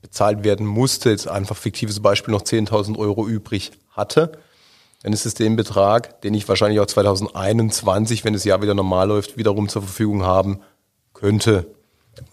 bezahlt 0.00 0.44
werden 0.44 0.66
musste, 0.66 1.10
jetzt 1.10 1.26
einfach 1.26 1.56
fiktives 1.56 2.00
Beispiel 2.00 2.32
noch 2.32 2.42
10.000 2.42 2.96
Euro 2.98 3.26
übrig 3.26 3.72
hatte, 3.90 4.32
dann 5.02 5.12
ist 5.12 5.26
es 5.26 5.34
den 5.34 5.56
Betrag, 5.56 6.20
den 6.22 6.34
ich 6.34 6.48
wahrscheinlich 6.48 6.80
auch 6.80 6.86
2021, 6.86 8.24
wenn 8.24 8.32
das 8.32 8.44
Jahr 8.44 8.62
wieder 8.62 8.74
normal 8.74 9.08
läuft, 9.08 9.36
wiederum 9.36 9.68
zur 9.68 9.82
Verfügung 9.82 10.24
haben 10.24 10.60
könnte. 11.14 11.66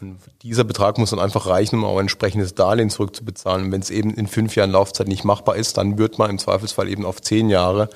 Und 0.02 0.18
dieser 0.42 0.64
Betrag 0.64 0.98
muss 0.98 1.12
dann 1.12 1.20
einfach 1.20 1.46
reichen, 1.46 1.78
um 1.78 1.86
auch 1.86 1.98
ein 1.98 2.02
entsprechendes 2.02 2.56
Darlehen 2.56 2.90
zurückzubezahlen. 2.90 3.66
Und 3.66 3.72
wenn 3.72 3.82
es 3.82 3.92
eben 3.92 4.14
in 4.16 4.26
fünf 4.26 4.56
Jahren 4.56 4.72
Laufzeit 4.72 5.08
nicht 5.08 5.24
machbar 5.24 5.56
ist, 5.56 5.78
dann 5.78 5.98
wird 6.00 6.18
man 6.18 6.32
im 6.32 6.40
Zweifelsfall 6.40 6.90
eben 6.90 7.06
auf 7.06 7.22
zehn 7.22 7.50
Jahre 7.50 7.90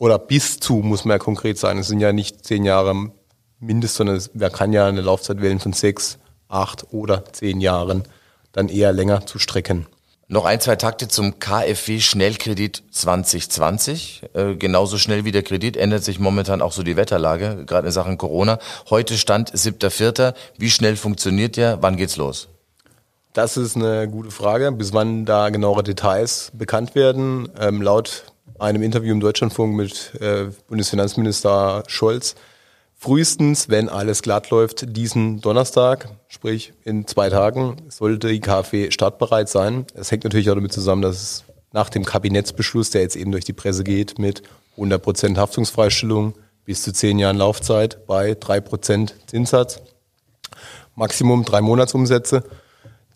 oder 0.00 0.18
bis 0.18 0.58
zu, 0.58 0.76
muss 0.76 1.04
man 1.04 1.16
ja 1.16 1.18
konkret 1.18 1.58
sein. 1.58 1.78
Es 1.78 1.88
sind 1.88 2.00
ja 2.00 2.12
nicht 2.12 2.44
zehn 2.44 2.64
Jahre 2.64 3.12
mindestens, 3.60 3.96
sondern 3.98 4.22
man 4.32 4.50
kann 4.50 4.72
ja 4.72 4.86
eine 4.86 5.02
Laufzeit 5.02 5.42
wählen 5.42 5.60
von 5.60 5.74
sechs, 5.74 6.18
acht 6.48 6.86
oder 6.90 7.26
zehn 7.32 7.60
Jahren, 7.60 8.04
dann 8.50 8.70
eher 8.70 8.92
länger 8.92 9.26
zu 9.26 9.38
strecken. 9.38 9.86
Noch 10.26 10.46
ein, 10.46 10.58
zwei 10.58 10.76
Takte 10.76 11.08
zum 11.08 11.38
KfW 11.38 12.00
Schnellkredit 12.00 12.82
2020. 12.92 14.22
Äh, 14.32 14.54
genauso 14.54 14.96
schnell 14.96 15.26
wie 15.26 15.32
der 15.32 15.42
Kredit 15.42 15.76
ändert 15.76 16.02
sich 16.02 16.18
momentan 16.18 16.62
auch 16.62 16.72
so 16.72 16.82
die 16.82 16.96
Wetterlage, 16.96 17.64
gerade 17.66 17.88
in 17.88 17.92
Sachen 17.92 18.16
Corona. 18.16 18.58
Heute 18.88 19.18
stand 19.18 19.52
7.4. 19.52 20.34
Wie 20.56 20.70
schnell 20.70 20.96
funktioniert 20.96 21.56
der? 21.56 21.82
Wann 21.82 21.96
geht's 21.96 22.16
los? 22.16 22.48
Das 23.34 23.58
ist 23.58 23.76
eine 23.76 24.08
gute 24.08 24.30
Frage. 24.30 24.72
Bis 24.72 24.94
wann 24.94 25.26
da 25.26 25.50
genauere 25.50 25.82
Details 25.82 26.52
bekannt 26.54 26.94
werden. 26.94 27.50
Ähm, 27.60 27.82
laut 27.82 28.29
einem 28.58 28.82
Interview 28.82 29.12
im 29.12 29.20
Deutschlandfunk 29.20 29.74
mit 29.76 30.12
äh, 30.20 30.46
Bundesfinanzminister 30.68 31.84
Scholz. 31.86 32.34
Frühestens, 32.96 33.70
wenn 33.70 33.88
alles 33.88 34.20
glatt 34.20 34.50
läuft, 34.50 34.96
diesen 34.96 35.40
Donnerstag, 35.40 36.10
sprich 36.28 36.74
in 36.84 37.06
zwei 37.06 37.30
Tagen, 37.30 37.76
sollte 37.88 38.28
die 38.28 38.40
KfW 38.40 38.90
startbereit 38.90 39.48
sein. 39.48 39.86
Es 39.94 40.10
hängt 40.10 40.24
natürlich 40.24 40.50
auch 40.50 40.54
damit 40.54 40.72
zusammen, 40.72 41.00
dass 41.00 41.16
es 41.16 41.44
nach 41.72 41.88
dem 41.88 42.04
Kabinettsbeschluss, 42.04 42.90
der 42.90 43.02
jetzt 43.02 43.16
eben 43.16 43.32
durch 43.32 43.44
die 43.44 43.52
Presse 43.52 43.84
geht, 43.84 44.18
mit 44.18 44.42
100% 44.76 45.36
Haftungsfreistellung 45.36 46.34
bis 46.64 46.82
zu 46.82 46.92
zehn 46.92 47.18
Jahren 47.18 47.36
Laufzeit 47.36 48.06
bei 48.06 48.32
3% 48.32 49.12
Zinssatz, 49.26 49.80
Maximum 50.94 51.44
drei 51.44 51.60
Monatsumsätze, 51.60 52.44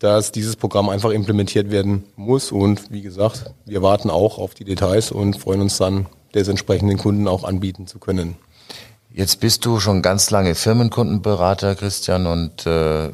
dass 0.05 0.31
dieses 0.31 0.55
Programm 0.55 0.87
einfach 0.89 1.09
implementiert 1.09 1.71
werden 1.71 2.03
muss. 2.15 2.51
Und 2.51 2.91
wie 2.91 3.01
gesagt, 3.01 3.51
wir 3.65 3.81
warten 3.81 4.11
auch 4.11 4.37
auf 4.37 4.53
die 4.53 4.63
Details 4.63 5.11
und 5.11 5.35
freuen 5.35 5.61
uns 5.61 5.77
dann, 5.77 6.05
des 6.35 6.47
entsprechenden 6.47 6.99
Kunden 6.99 7.27
auch 7.27 7.43
anbieten 7.43 7.87
zu 7.87 7.97
können. 7.97 8.35
Jetzt 9.11 9.39
bist 9.39 9.65
du 9.65 9.79
schon 9.79 10.03
ganz 10.03 10.29
lange 10.29 10.53
Firmenkundenberater, 10.53 11.73
Christian, 11.75 12.27
und 12.27 12.67
äh, 12.67 13.13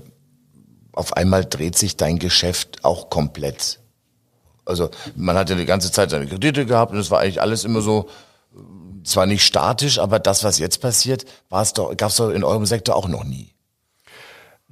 auf 0.92 1.14
einmal 1.14 1.46
dreht 1.46 1.78
sich 1.78 1.96
dein 1.96 2.20
Geschäft 2.20 2.84
auch 2.84 3.10
komplett. 3.10 3.80
Also 4.66 4.90
man 5.16 5.38
hat 5.38 5.50
ja 5.50 5.56
die 5.56 5.66
ganze 5.66 5.94
Zeit 5.94 6.10
seine 6.10 6.28
Kredite 6.28 6.66
gehabt 6.66 6.92
und 6.92 7.00
es 7.00 7.10
war 7.10 7.20
eigentlich 7.20 7.42
alles 7.42 7.64
immer 7.64 7.82
so, 7.82 8.10
zwar 9.06 9.28
nicht 9.28 9.46
statisch, 9.46 9.98
aber 9.98 10.20
das, 10.20 10.44
was 10.44 10.60
jetzt 10.60 10.82
passiert, 10.82 11.26
gab 11.50 11.64
es 11.64 11.74
doch 12.16 12.32
in 12.32 12.44
eurem 12.44 12.66
Sektor 12.66 12.98
auch 12.98 13.08
noch 13.08 13.24
nie. 13.24 13.54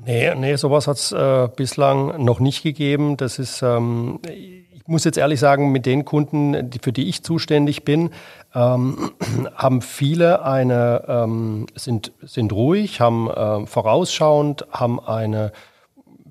Nee, 0.06 0.34
nee, 0.36 0.56
sowas 0.56 0.88
hat 0.88 0.98
es 0.98 1.12
äh, 1.12 1.50
bislang 1.56 2.24
noch 2.24 2.40
nicht 2.40 2.64
gegeben. 2.64 3.18
Das 3.18 3.38
ist, 3.38 3.62
ähm, 3.62 4.20
ich 4.30 4.88
muss 4.88 5.04
jetzt 5.04 5.18
ehrlich 5.18 5.40
sagen, 5.40 5.72
mit 5.72 5.86
den 5.86 6.06
Kunden, 6.06 6.70
die, 6.70 6.80
für 6.80 6.94
die 6.94 7.10
ich 7.10 7.24
zuständig 7.24 7.84
bin, 7.84 8.12
ähm, 8.56 9.12
haben 9.56 9.82
viele 9.82 10.44
eine, 10.44 11.04
ähm, 11.08 11.68
sind, 11.76 12.14
sind 12.22 12.54
ruhig, 12.54 13.02
haben 13.02 13.30
äh, 13.30 13.66
vorausschauend, 13.66 14.68
haben 14.72 15.02
eine 15.02 15.52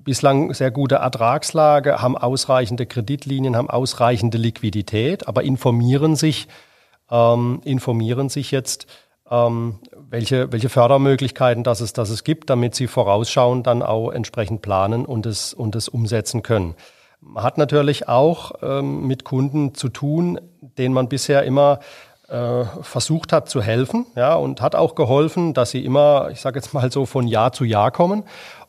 bislang 0.03 0.51
sehr 0.55 0.71
gute 0.71 0.95
Ertragslage, 0.95 2.01
haben 2.01 2.17
ausreichende 2.17 2.87
Kreditlinien, 2.87 3.55
haben 3.55 3.69
ausreichende 3.69 4.39
Liquidität, 4.39 5.27
aber 5.27 5.43
informieren 5.43 6.15
sich, 6.15 6.47
ähm, 7.11 7.61
informieren 7.63 8.29
sich 8.29 8.49
jetzt 8.49 8.87
ähm, 9.29 9.79
welche, 10.09 10.51
welche 10.51 10.69
Fördermöglichkeiten 10.69 11.63
das 11.63 11.81
es, 11.81 11.93
das 11.93 12.09
es 12.09 12.23
gibt, 12.23 12.49
damit 12.49 12.75
sie 12.75 12.87
vorausschauend 12.87 13.67
dann 13.67 13.81
auch 13.81 14.11
entsprechend 14.11 14.61
planen 14.61 15.05
und 15.05 15.25
es, 15.25 15.53
und 15.53 15.75
es 15.75 15.87
umsetzen 15.87 16.43
können. 16.43 16.75
Man 17.21 17.43
hat 17.43 17.57
natürlich 17.57 18.07
auch 18.07 18.53
ähm, 18.61 19.05
mit 19.05 19.23
Kunden 19.23 19.75
zu 19.75 19.89
tun, 19.89 20.39
denen 20.61 20.93
man 20.93 21.09
bisher 21.09 21.43
immer 21.43 21.79
äh, 22.29 22.63
versucht 22.81 23.33
hat 23.33 23.49
zu 23.49 23.61
helfen, 23.61 24.05
ja, 24.15 24.35
und 24.35 24.61
hat 24.61 24.75
auch 24.75 24.95
geholfen, 24.95 25.53
dass 25.53 25.71
sie 25.71 25.83
immer, 25.83 26.29
ich 26.31 26.41
sage 26.41 26.59
jetzt 26.59 26.73
mal 26.73 26.91
so, 26.91 27.05
von 27.05 27.27
Jahr 27.27 27.51
zu 27.51 27.65
Jahr 27.65 27.91
kommen. 27.91 28.23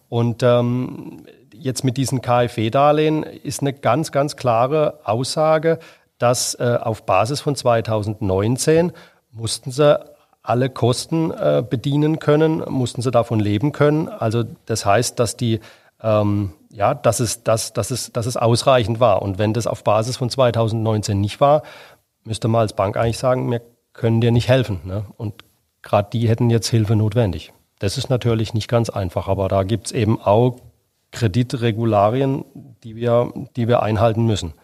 Und 0.09 0.43
ähm, 0.43 1.25
jetzt 1.55 1.85
mit 1.85 1.97
diesen 1.97 2.21
KfW-Darlehen 2.23 3.23
ist 3.23 3.61
eine 3.61 3.73
ganz, 3.73 4.13
ganz 4.13 4.37
klare 4.37 5.01
Aussage, 5.05 5.79
dass 6.19 6.55
äh, 6.55 6.79
auf 6.81 7.05
Basis 7.05 7.41
von 7.41 7.55
2019 7.55 8.93
mussten 9.31 9.71
sie 9.71 10.01
alle 10.51 10.69
Kosten 10.69 11.31
äh, 11.31 11.63
bedienen 11.69 12.19
können, 12.19 12.63
mussten 12.69 13.01
sie 13.01 13.11
davon 13.11 13.41
leben 13.41 13.73
können. 13.73 14.09
Also 14.09 14.45
das 14.67 14.85
heißt, 14.85 15.19
dass 15.19 15.37
die 15.37 15.61
ähm, 16.03 16.53
ja, 16.71 16.95
dass 16.95 17.21
es, 17.21 17.43
dass, 17.43 17.73
dass, 17.73 17.91
es, 17.91 18.13
dass 18.13 18.27
es 18.27 18.37
ausreichend 18.37 19.01
war. 19.01 19.23
Und 19.23 19.39
wenn 19.39 19.53
das 19.53 19.67
auf 19.67 19.85
Basis 19.85 20.17
von 20.17 20.31
2019 20.31 21.21
nicht 21.21 21.41
war, 21.41 21.63
müsste 22.25 22.49
man 22.49 22.63
als 22.63 22.75
Bank 22.75 22.97
eigentlich 22.97 23.19
sagen, 23.19 23.51
wir 23.51 23.63
können 23.93 24.21
dir 24.21 24.31
nicht 24.31 24.49
helfen. 24.49 24.81
Ne? 24.85 25.05
Und 25.17 25.45
gerade 25.83 26.09
die 26.13 26.29
hätten 26.29 26.51
jetzt 26.51 26.69
Hilfe 26.69 26.97
notwendig. 26.97 27.53
Das 27.79 27.99
ist 27.99 28.09
natürlich 28.09 28.55
nicht 28.55 28.69
ganz 28.69 28.91
einfach, 28.91 29.27
aber 29.27 29.49
da 29.49 29.63
gibt 29.63 29.87
es 29.87 29.93
eben 29.93 30.21
auch 30.21 30.59
Kreditregularien, 31.13 32.45
die 32.85 32.95
wir, 32.95 33.33
die 33.57 33.67
wir 33.67 33.83
einhalten 33.83 34.27
müssen. 34.27 34.55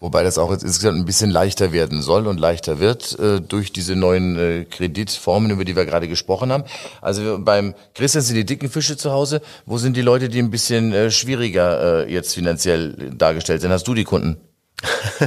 Wobei 0.00 0.22
das 0.22 0.38
auch 0.38 0.52
jetzt 0.52 0.62
insgesamt 0.62 0.96
ein 0.96 1.04
bisschen 1.04 1.30
leichter 1.30 1.72
werden 1.72 2.02
soll 2.02 2.28
und 2.28 2.38
leichter 2.38 2.78
wird 2.78 3.18
äh, 3.18 3.40
durch 3.40 3.72
diese 3.72 3.96
neuen 3.96 4.38
äh, 4.38 4.64
Kreditformen, 4.64 5.50
über 5.50 5.64
die 5.64 5.74
wir 5.74 5.86
gerade 5.86 6.06
gesprochen 6.06 6.52
haben. 6.52 6.62
Also 7.00 7.38
beim 7.40 7.74
Christian 7.94 8.22
sind 8.22 8.36
die 8.36 8.46
dicken 8.46 8.70
Fische 8.70 8.96
zu 8.96 9.10
Hause. 9.10 9.42
Wo 9.66 9.76
sind 9.76 9.96
die 9.96 10.02
Leute, 10.02 10.28
die 10.28 10.38
ein 10.38 10.50
bisschen 10.50 10.92
äh, 10.92 11.10
schwieriger 11.10 12.06
äh, 12.06 12.12
jetzt 12.12 12.34
finanziell 12.34 13.10
dargestellt 13.16 13.60
sind? 13.60 13.72
Hast 13.72 13.88
du 13.88 13.94
die 13.94 14.04
Kunden? 14.04 14.36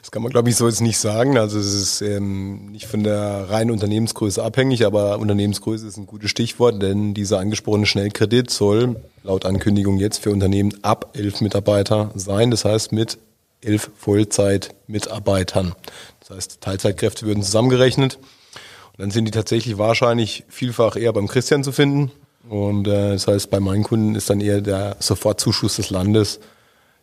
das 0.00 0.12
kann 0.12 0.22
man, 0.22 0.30
glaube 0.30 0.48
ich, 0.48 0.54
so 0.54 0.68
jetzt 0.68 0.80
nicht 0.80 0.98
sagen. 0.98 1.36
Also 1.36 1.58
es 1.58 1.74
ist 1.74 2.00
ähm, 2.00 2.70
nicht 2.70 2.86
von 2.86 3.02
der 3.02 3.50
reinen 3.50 3.72
Unternehmensgröße 3.72 4.42
abhängig, 4.42 4.86
aber 4.86 5.18
Unternehmensgröße 5.18 5.86
ist 5.86 5.96
ein 5.96 6.06
gutes 6.06 6.30
Stichwort, 6.30 6.80
denn 6.80 7.14
dieser 7.14 7.40
angesprochene 7.40 7.86
Schnellkredit 7.86 8.50
soll 8.50 9.02
laut 9.24 9.44
Ankündigung 9.44 9.98
jetzt 9.98 10.22
für 10.22 10.30
Unternehmen 10.30 10.72
ab 10.82 11.10
elf 11.14 11.40
Mitarbeiter 11.40 12.12
sein. 12.14 12.52
Das 12.52 12.64
heißt 12.64 12.92
mit 12.92 13.18
elf 13.60 13.90
Vollzeitmitarbeitern. 13.96 15.74
Das 16.20 16.30
heißt, 16.30 16.60
Teilzeitkräfte 16.60 17.26
würden 17.26 17.42
zusammengerechnet. 17.42 18.16
Und 18.16 18.98
dann 18.98 19.10
sind 19.10 19.24
die 19.24 19.30
tatsächlich 19.30 19.78
wahrscheinlich 19.78 20.44
vielfach 20.48 20.96
eher 20.96 21.12
beim 21.12 21.28
Christian 21.28 21.64
zu 21.64 21.72
finden. 21.72 22.10
Und 22.48 22.86
äh, 22.88 23.12
das 23.12 23.26
heißt, 23.26 23.50
bei 23.50 23.60
meinen 23.60 23.82
Kunden 23.82 24.14
ist 24.14 24.30
dann 24.30 24.40
eher 24.40 24.60
der 24.60 24.96
Sofortzuschuss 25.00 25.76
des 25.76 25.90
Landes 25.90 26.40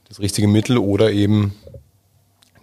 das 0.08 0.20
richtige 0.20 0.48
Mittel 0.48 0.78
oder 0.78 1.12
eben 1.12 1.56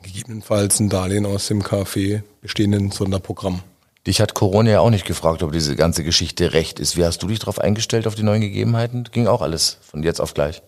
gegebenenfalls 0.02 0.80
ein 0.80 0.88
Darlehen 0.88 1.26
aus 1.26 1.46
dem 1.48 1.62
KfW 1.62 2.22
bestehenden 2.40 2.90
Sonderprogramm. 2.90 3.62
Dich 4.06 4.20
hat 4.20 4.34
Corona 4.34 4.70
ja 4.70 4.80
auch 4.80 4.90
nicht 4.90 5.06
gefragt, 5.06 5.44
ob 5.44 5.52
diese 5.52 5.76
ganze 5.76 6.02
Geschichte 6.02 6.52
recht 6.54 6.80
ist. 6.80 6.96
Wie 6.96 7.04
hast 7.04 7.22
du 7.22 7.28
dich 7.28 7.38
darauf 7.38 7.60
eingestellt, 7.60 8.08
auf 8.08 8.16
die 8.16 8.24
neuen 8.24 8.40
Gegebenheiten? 8.40 9.04
Ging 9.12 9.28
auch 9.28 9.42
alles 9.42 9.78
von 9.80 10.02
jetzt 10.02 10.20
auf 10.20 10.34
gleich. 10.34 10.60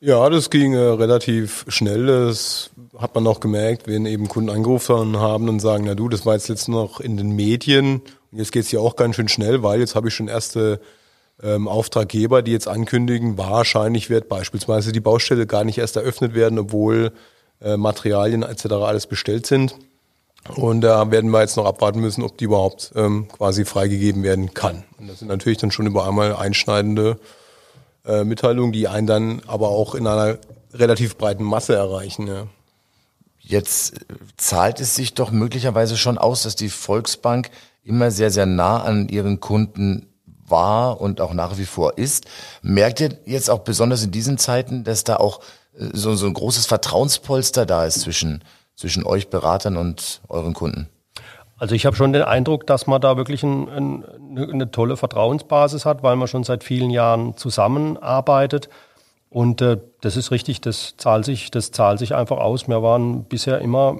Ja, 0.00 0.30
das 0.30 0.50
ging 0.50 0.74
äh, 0.74 0.78
relativ 0.78 1.64
schnell. 1.68 2.06
Das 2.06 2.70
hat 2.96 3.14
man 3.14 3.26
auch 3.26 3.40
gemerkt, 3.40 3.88
wenn 3.88 4.06
eben 4.06 4.28
Kunden 4.28 4.50
angerufen 4.50 5.18
haben 5.18 5.48
und 5.48 5.58
sagen, 5.58 5.84
na 5.86 5.94
du, 5.94 6.08
das 6.08 6.24
war 6.24 6.34
jetzt 6.34 6.48
letztens 6.48 6.68
noch 6.68 7.00
in 7.00 7.16
den 7.16 7.30
Medien 7.34 8.02
und 8.30 8.38
jetzt 8.38 8.52
geht's 8.52 8.70
ja 8.70 8.80
auch 8.80 8.94
ganz 8.94 9.16
schön 9.16 9.28
schnell, 9.28 9.62
weil 9.62 9.80
jetzt 9.80 9.94
habe 9.96 10.08
ich 10.08 10.14
schon 10.14 10.28
erste 10.28 10.80
ähm, 11.42 11.66
Auftraggeber, 11.66 12.42
die 12.42 12.52
jetzt 12.52 12.68
ankündigen, 12.68 13.38
wahrscheinlich 13.38 14.10
wird 14.10 14.28
beispielsweise 14.28 14.92
die 14.92 15.00
Baustelle 15.00 15.46
gar 15.46 15.64
nicht 15.64 15.78
erst 15.78 15.96
eröffnet 15.96 16.34
werden, 16.34 16.58
obwohl 16.58 17.12
äh, 17.60 17.76
Materialien 17.76 18.42
etc. 18.42 18.66
alles 18.72 19.06
bestellt 19.06 19.46
sind. 19.46 19.76
Und 20.54 20.82
da 20.82 21.10
werden 21.10 21.30
wir 21.30 21.40
jetzt 21.40 21.56
noch 21.56 21.66
abwarten 21.66 22.00
müssen, 22.00 22.22
ob 22.22 22.38
die 22.38 22.44
überhaupt 22.44 22.92
ähm, 22.94 23.26
quasi 23.28 23.64
freigegeben 23.64 24.22
werden 24.22 24.54
kann. 24.54 24.84
Und 24.98 25.08
das 25.08 25.18
sind 25.18 25.28
natürlich 25.28 25.58
dann 25.58 25.72
schon 25.72 25.86
über 25.86 26.06
einmal 26.06 26.36
einschneidende 26.36 27.18
äh, 28.08 28.24
Mitteilungen, 28.24 28.72
die 28.72 28.88
einen 28.88 29.06
dann 29.06 29.42
aber 29.46 29.68
auch 29.68 29.94
in 29.94 30.06
einer 30.06 30.38
relativ 30.72 31.16
breiten 31.16 31.44
Masse 31.44 31.74
erreichen. 31.74 32.26
Ja. 32.26 32.46
Jetzt 33.38 34.00
äh, 34.00 34.14
zahlt 34.36 34.80
es 34.80 34.94
sich 34.94 35.14
doch 35.14 35.30
möglicherweise 35.30 35.96
schon 35.96 36.18
aus, 36.18 36.42
dass 36.42 36.56
die 36.56 36.70
Volksbank 36.70 37.50
immer 37.84 38.10
sehr, 38.10 38.30
sehr 38.30 38.46
nah 38.46 38.82
an 38.82 39.08
ihren 39.08 39.40
Kunden 39.40 40.06
war 40.46 41.00
und 41.00 41.20
auch 41.20 41.34
nach 41.34 41.58
wie 41.58 41.66
vor 41.66 41.98
ist. 41.98 42.26
Merkt 42.62 43.00
ihr 43.00 43.18
jetzt 43.26 43.50
auch 43.50 43.60
besonders 43.60 44.02
in 44.02 44.10
diesen 44.10 44.38
Zeiten, 44.38 44.84
dass 44.84 45.04
da 45.04 45.16
auch 45.16 45.40
äh, 45.78 45.88
so, 45.92 46.14
so 46.14 46.26
ein 46.26 46.34
großes 46.34 46.66
Vertrauenspolster 46.66 47.66
da 47.66 47.84
ist 47.84 48.00
zwischen, 48.00 48.42
zwischen 48.74 49.04
euch 49.04 49.28
Beratern 49.28 49.76
und 49.76 50.22
euren 50.28 50.54
Kunden? 50.54 50.88
Also 51.58 51.74
ich 51.74 51.86
habe 51.86 51.96
schon 51.96 52.12
den 52.12 52.22
Eindruck, 52.22 52.66
dass 52.66 52.86
man 52.86 53.00
da 53.00 53.16
wirklich 53.16 53.42
ein, 53.42 53.68
ein, 53.68 54.04
eine 54.36 54.70
tolle 54.70 54.96
Vertrauensbasis 54.96 55.84
hat, 55.84 56.02
weil 56.02 56.16
man 56.16 56.28
schon 56.28 56.44
seit 56.44 56.62
vielen 56.62 56.90
Jahren 56.90 57.36
zusammenarbeitet. 57.36 58.68
Und 59.28 59.60
äh, 59.60 59.78
das 60.00 60.16
ist 60.16 60.30
richtig, 60.30 60.60
das 60.60 60.96
zahlt 60.96 61.24
sich, 61.24 61.50
das 61.50 61.72
zahlt 61.72 61.98
sich 61.98 62.14
einfach 62.14 62.38
aus. 62.38 62.68
Wir 62.68 62.82
waren 62.82 63.24
bisher 63.24 63.58
immer 63.60 63.96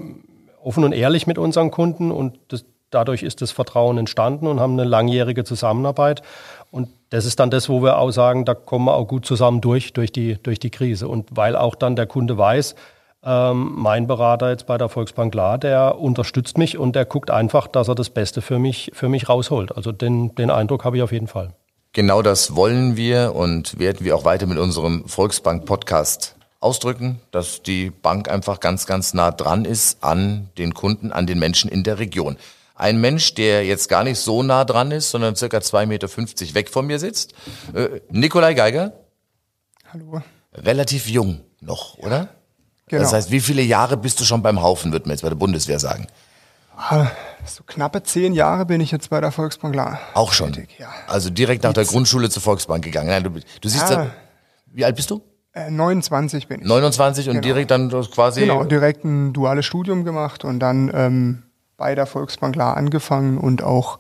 offen 0.63 0.85
und 0.85 0.93
ehrlich 0.93 1.27
mit 1.27 1.37
unseren 1.37 1.71
Kunden 1.71 2.13
und 2.13 2.39
das, 2.49 2.65
dadurch 2.91 3.23
ist 3.23 3.43
das 3.43 3.51
Vertrauen 3.51 3.99
entstanden 3.99 4.47
und 4.47 4.61
haben 4.61 4.75
eine 4.75 4.85
langjährige 4.85 5.45
Zusammenarbeit. 5.45 6.23
Und 6.71 6.89
das 7.11 7.25
ist 7.25 7.41
dann 7.41 7.51
das, 7.51 7.69
wo 7.69 7.83
wir 7.83 7.99
auch 7.99 8.11
sagen, 8.11 8.45
da 8.45 8.55
kommen 8.55 8.87
wir 8.87 8.95
auch 8.95 9.07
gut 9.07 9.27
zusammen 9.27 9.61
durch, 9.61 9.93
durch 9.93 10.13
die, 10.13 10.37
durch 10.43 10.59
die 10.59 10.71
Krise. 10.71 11.09
Und 11.09 11.37
weil 11.37 11.57
auch 11.57 11.75
dann 11.75 11.97
der 11.97 12.07
Kunde 12.07 12.39
weiß, 12.39 12.75
ähm, 13.25 13.73
mein 13.77 14.07
Berater 14.07 14.51
jetzt 14.51 14.67
bei 14.67 14.79
der 14.79 14.89
Volksbank 14.89 15.33
klar, 15.33 15.59
der 15.59 15.99
unterstützt 15.99 16.57
mich 16.59 16.79
und 16.79 16.95
der 16.95 17.05
guckt 17.05 17.31
einfach, 17.31 17.67
dass 17.67 17.89
er 17.89 17.95
das 17.95 18.11
Beste 18.11 18.43
für 18.43 18.59
mich, 18.59 18.91
für 18.95 19.09
mich 19.09 19.29
rausholt. 19.29 19.77
Also 19.77 19.93
den, 19.93 20.35
den 20.35 20.51
Eindruck 20.51 20.85
habe 20.85 20.97
ich 20.97 21.03
auf 21.03 21.13
jeden 21.13 21.27
Fall. 21.27 21.55
Genau 21.93 22.23
das 22.23 22.55
wollen 22.55 22.97
wir 22.97 23.35
und 23.35 23.79
werden 23.79 24.05
wir 24.05 24.15
auch 24.15 24.25
weiter 24.25 24.47
mit 24.47 24.59
unserem 24.59 25.09
Volksbank-Podcast 25.09 26.37
ausdrücken, 26.61 27.21
dass 27.31 27.63
die 27.63 27.91
Bank 27.91 28.29
einfach 28.29 28.61
ganz, 28.61 28.87
ganz 28.87 29.15
nah 29.15 29.31
dran 29.31 29.65
ist 29.65 30.03
an 30.05 30.51
den 30.59 30.75
Kunden, 30.75 31.13
an 31.13 31.27
den 31.27 31.39
Menschen 31.39 31.71
in 31.71 31.83
der 31.83 31.99
Region. 31.99 32.37
Ein 32.75 33.01
Mensch, 33.01 33.35
der 33.35 33.65
jetzt 33.65 33.89
gar 33.89 34.05
nicht 34.05 34.21
so 34.21 34.43
nah 34.45 34.65
dran 34.65 34.93
ist, 34.93 35.11
sondern 35.11 35.35
circa 35.35 35.59
2,50 35.59 35.87
Meter 35.87 36.55
weg 36.55 36.69
von 36.69 36.87
mir 36.87 36.99
sitzt. 37.01 37.35
Äh, 37.75 38.01
Nikolai 38.11 38.55
Geiger. 38.55 38.93
Hallo. 39.93 40.23
Relativ 40.53 41.09
jung 41.09 41.41
noch, 41.61 41.99
oder? 41.99 42.29
Genau. 42.89 43.03
Das 43.03 43.13
heißt, 43.13 43.31
wie 43.31 43.41
viele 43.41 43.63
Jahre 43.63 43.97
bist 43.97 44.21
du 44.21 44.25
schon 44.25 44.43
beim 44.43 44.63
Haufen, 44.63 44.93
wird 44.93 45.07
man 45.07 45.13
jetzt 45.13 45.23
bei 45.23 45.29
der 45.29 45.37
Bundeswehr 45.37 45.79
sagen? 45.79 46.07
Ah, 46.77 47.09
so 47.45 47.65
knappe 47.65 48.03
zehn 48.05 48.33
Jahre 48.33 48.65
bin 48.65 48.81
ich 48.81 48.93
jetzt 48.93 49.11
bei 49.11 49.21
der 49.21 49.33
Volksbank 49.33 49.75
klar. 49.75 49.99
Auch 50.15 50.33
schon? 50.33 50.53
Tätig, 50.53 50.79
ja. 50.79 50.89
Also 51.09 51.29
direkt 51.29 51.65
nach 51.65 51.73
der 51.73 51.85
Grundschule 51.85 52.31
zur 52.31 52.41
Volksbank 52.41 52.85
gegangen. 52.85 53.09
Nein, 53.09 53.25
du, 53.25 53.31
du 53.31 53.69
siehst 53.69 53.91
ja. 53.91 54.05
ja. 54.05 54.11
Wie 54.67 54.85
alt 54.85 54.95
bist 54.95 55.11
du? 55.11 55.23
Äh, 55.53 55.71
29 55.71 56.47
bin 56.47 56.61
ich. 56.61 56.67
29 56.67 57.29
und 57.29 57.35
genau. 57.35 57.43
direkt 57.43 57.71
dann 57.71 57.91
quasi... 57.91 58.41
Genau, 58.41 58.65
direkt 58.65 59.05
ein 59.05 59.33
duales 59.33 59.67
Studium 59.67 60.05
gemacht 60.05 60.45
und 60.45 60.61
dann 60.61 60.91
ähm, 60.95 61.43
bei 61.77 61.95
der 61.95 62.07
Volksbank 62.07 62.55
klar 62.55 62.77
angefangen 62.77 63.39
und 63.39 63.63
auch 63.63 63.99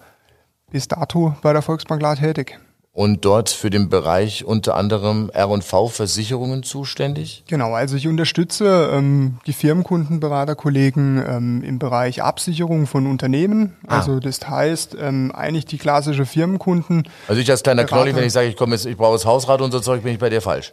bis 0.71 0.87
dato 0.87 1.35
bei 1.43 1.53
der 1.53 1.63
Volksbank 1.63 2.01
klar 2.01 2.17
tätig 2.17 2.59
und 2.99 3.25
dort 3.25 3.49
für 3.49 3.71
den 3.71 3.89
Bereich 3.89 4.45
unter 4.45 4.75
anderem 4.75 5.31
R&V-Versicherungen 5.33 6.65
zuständig? 6.65 7.45
Genau, 7.47 7.73
also 7.73 7.95
ich 7.95 8.09
unterstütze 8.09 8.91
ähm, 8.93 9.39
die 9.47 9.53
Firmenkundenberaterkollegen 9.53 11.25
ähm, 11.25 11.63
im 11.63 11.79
Bereich 11.79 12.25
Absicherung 12.25 12.89
von 12.89 13.07
Unternehmen. 13.07 13.77
Ah. 13.87 13.99
Also 13.99 14.19
das 14.19 14.41
heißt 14.45 14.97
ähm, 15.01 15.31
eigentlich 15.33 15.65
die 15.65 15.79
klassische 15.79 16.27
Firmenkunden. 16.27 17.09
Also 17.29 17.41
ich 17.41 17.49
als 17.49 17.63
kleiner 17.63 17.85
Knolli, 17.85 18.17
wenn 18.17 18.25
ich 18.25 18.33
sage, 18.33 18.49
ich 18.49 18.57
komme 18.57 18.75
jetzt, 18.75 18.85
ich 18.85 18.97
brauche 18.97 19.13
das 19.13 19.25
Hausrat 19.25 19.61
und 19.61 19.71
so 19.71 19.79
Zeug, 19.79 20.03
bin 20.03 20.15
ich 20.15 20.19
bei 20.19 20.29
dir 20.29 20.43
falsch. 20.43 20.73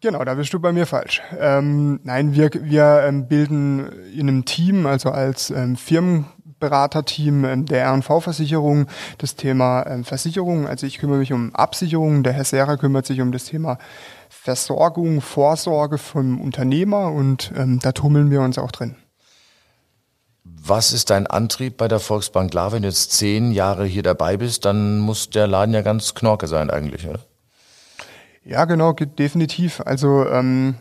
Genau, 0.00 0.22
da 0.24 0.34
bist 0.34 0.52
du 0.52 0.60
bei 0.60 0.70
mir 0.70 0.86
falsch. 0.86 1.20
Ähm, 1.36 1.98
nein, 2.04 2.32
wir, 2.32 2.50
wir 2.52 3.02
ähm, 3.08 3.26
bilden 3.26 3.88
in 4.14 4.28
einem 4.28 4.44
Team, 4.44 4.86
also 4.86 5.10
als 5.10 5.50
ähm, 5.50 5.76
Firmen 5.76 6.26
Beraterteam 6.58 7.66
der 7.66 7.82
R&V-Versicherung 7.84 8.86
das 9.18 9.36
Thema 9.36 9.86
ähm, 9.86 10.04
Versicherung. 10.04 10.66
Also 10.66 10.86
ich 10.86 10.98
kümmere 10.98 11.18
mich 11.18 11.32
um 11.32 11.54
Absicherung, 11.54 12.22
der 12.22 12.32
Herr 12.32 12.44
Serra 12.44 12.76
kümmert 12.76 13.06
sich 13.06 13.20
um 13.20 13.32
das 13.32 13.44
Thema 13.44 13.78
Versorgung, 14.28 15.20
Vorsorge 15.20 15.98
vom 15.98 16.40
Unternehmer 16.40 17.12
und 17.12 17.52
ähm, 17.56 17.78
da 17.80 17.92
tummeln 17.92 18.30
wir 18.30 18.40
uns 18.40 18.58
auch 18.58 18.72
drin. 18.72 18.96
Was 20.44 20.92
ist 20.92 21.10
dein 21.10 21.26
Antrieb 21.26 21.76
bei 21.76 21.88
der 21.88 22.00
Volksbank 22.00 22.50
Klar, 22.50 22.72
wenn 22.72 22.82
du 22.82 22.88
jetzt 22.88 23.12
zehn 23.12 23.52
Jahre 23.52 23.84
hier 23.84 24.02
dabei 24.02 24.36
bist, 24.36 24.64
dann 24.64 24.98
muss 24.98 25.30
der 25.30 25.46
Laden 25.46 25.74
ja 25.74 25.82
ganz 25.82 26.14
knorke 26.14 26.46
sein 26.46 26.70
eigentlich, 26.70 27.06
oder? 27.06 27.20
Ja, 28.44 28.64
genau, 28.64 28.92
definitiv. 28.92 29.80
Also 29.84 30.26
ähm, 30.28 30.76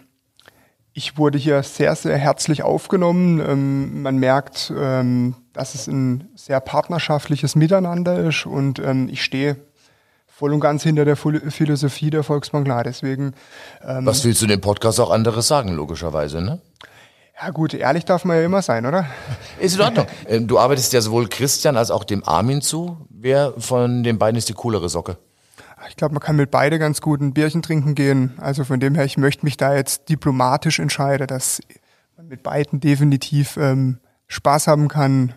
ich 0.93 1.17
wurde 1.17 1.37
hier 1.37 1.61
sehr, 1.63 1.95
sehr 1.95 2.17
herzlich 2.17 2.63
aufgenommen. 2.63 3.39
Ähm, 3.39 4.01
man 4.01 4.17
merkt, 4.17 4.71
ähm, 4.77 5.35
dass 5.55 5.73
es 5.73 5.87
ein 5.87 6.29
sehr 6.35 6.59
partnerschaftliches 6.59 7.55
Miteinander 7.55 8.19
ist 8.19 8.45
und 8.45 8.79
ähm, 8.79 9.09
ich 9.09 9.23
stehe 9.23 9.57
voll 10.27 10.53
und 10.53 10.59
ganz 10.59 10.83
hinter 10.83 11.05
der 11.05 11.15
Philosophie 11.15 12.09
der 12.09 12.23
Volksbank 12.23 12.65
klar. 12.65 12.83
Deswegen. 12.83 13.33
Ähm, 13.83 14.05
Was 14.05 14.23
willst 14.25 14.41
du 14.41 14.47
dem 14.47 14.59
Podcast 14.61 14.99
auch 14.99 15.11
anderes 15.11 15.47
sagen, 15.47 15.69
logischerweise, 15.69 16.41
ne? 16.41 16.59
Ja 17.41 17.49
gut, 17.49 17.73
ehrlich 17.73 18.05
darf 18.05 18.23
man 18.23 18.37
ja 18.37 18.43
immer 18.43 18.61
sein, 18.61 18.85
oder? 18.85 19.07
Ist 19.59 19.75
in 19.75 19.81
Ordnung. 19.81 20.07
Ähm, 20.27 20.47
du 20.47 20.57
arbeitest 20.57 20.93
ja 20.93 21.01
sowohl 21.01 21.27
Christian 21.27 21.77
als 21.77 21.91
auch 21.91 22.03
dem 22.03 22.23
Armin 22.27 22.61
zu. 22.61 22.97
Wer 23.09 23.53
von 23.57 24.03
den 24.03 24.17
beiden 24.17 24.37
ist 24.37 24.49
die 24.49 24.53
coolere 24.53 24.89
Socke? 24.89 25.17
Ich 25.89 25.97
glaube, 25.97 26.13
man 26.13 26.21
kann 26.21 26.35
mit 26.35 26.49
beide 26.49 26.79
ganz 26.79 26.99
gut 26.99 27.21
ein 27.21 27.33
Bierchen 27.33 27.61
trinken 27.61 27.93
gehen. 27.93 28.33
Also 28.39 28.63
von 28.63 28.79
dem 28.79 28.95
her, 28.95 29.05
ich 29.05 29.17
möchte 29.17 29.45
mich 29.45 29.57
da 29.57 29.75
jetzt 29.75 30.09
diplomatisch 30.09 30.79
entscheiden, 30.79 31.27
dass 31.27 31.61
man 32.17 32.27
mit 32.27 32.41
beiden 32.41 32.79
definitiv 32.79 33.57
ähm, 33.57 33.99
Spaß 34.27 34.67
haben 34.67 34.87
kann. 34.87 35.35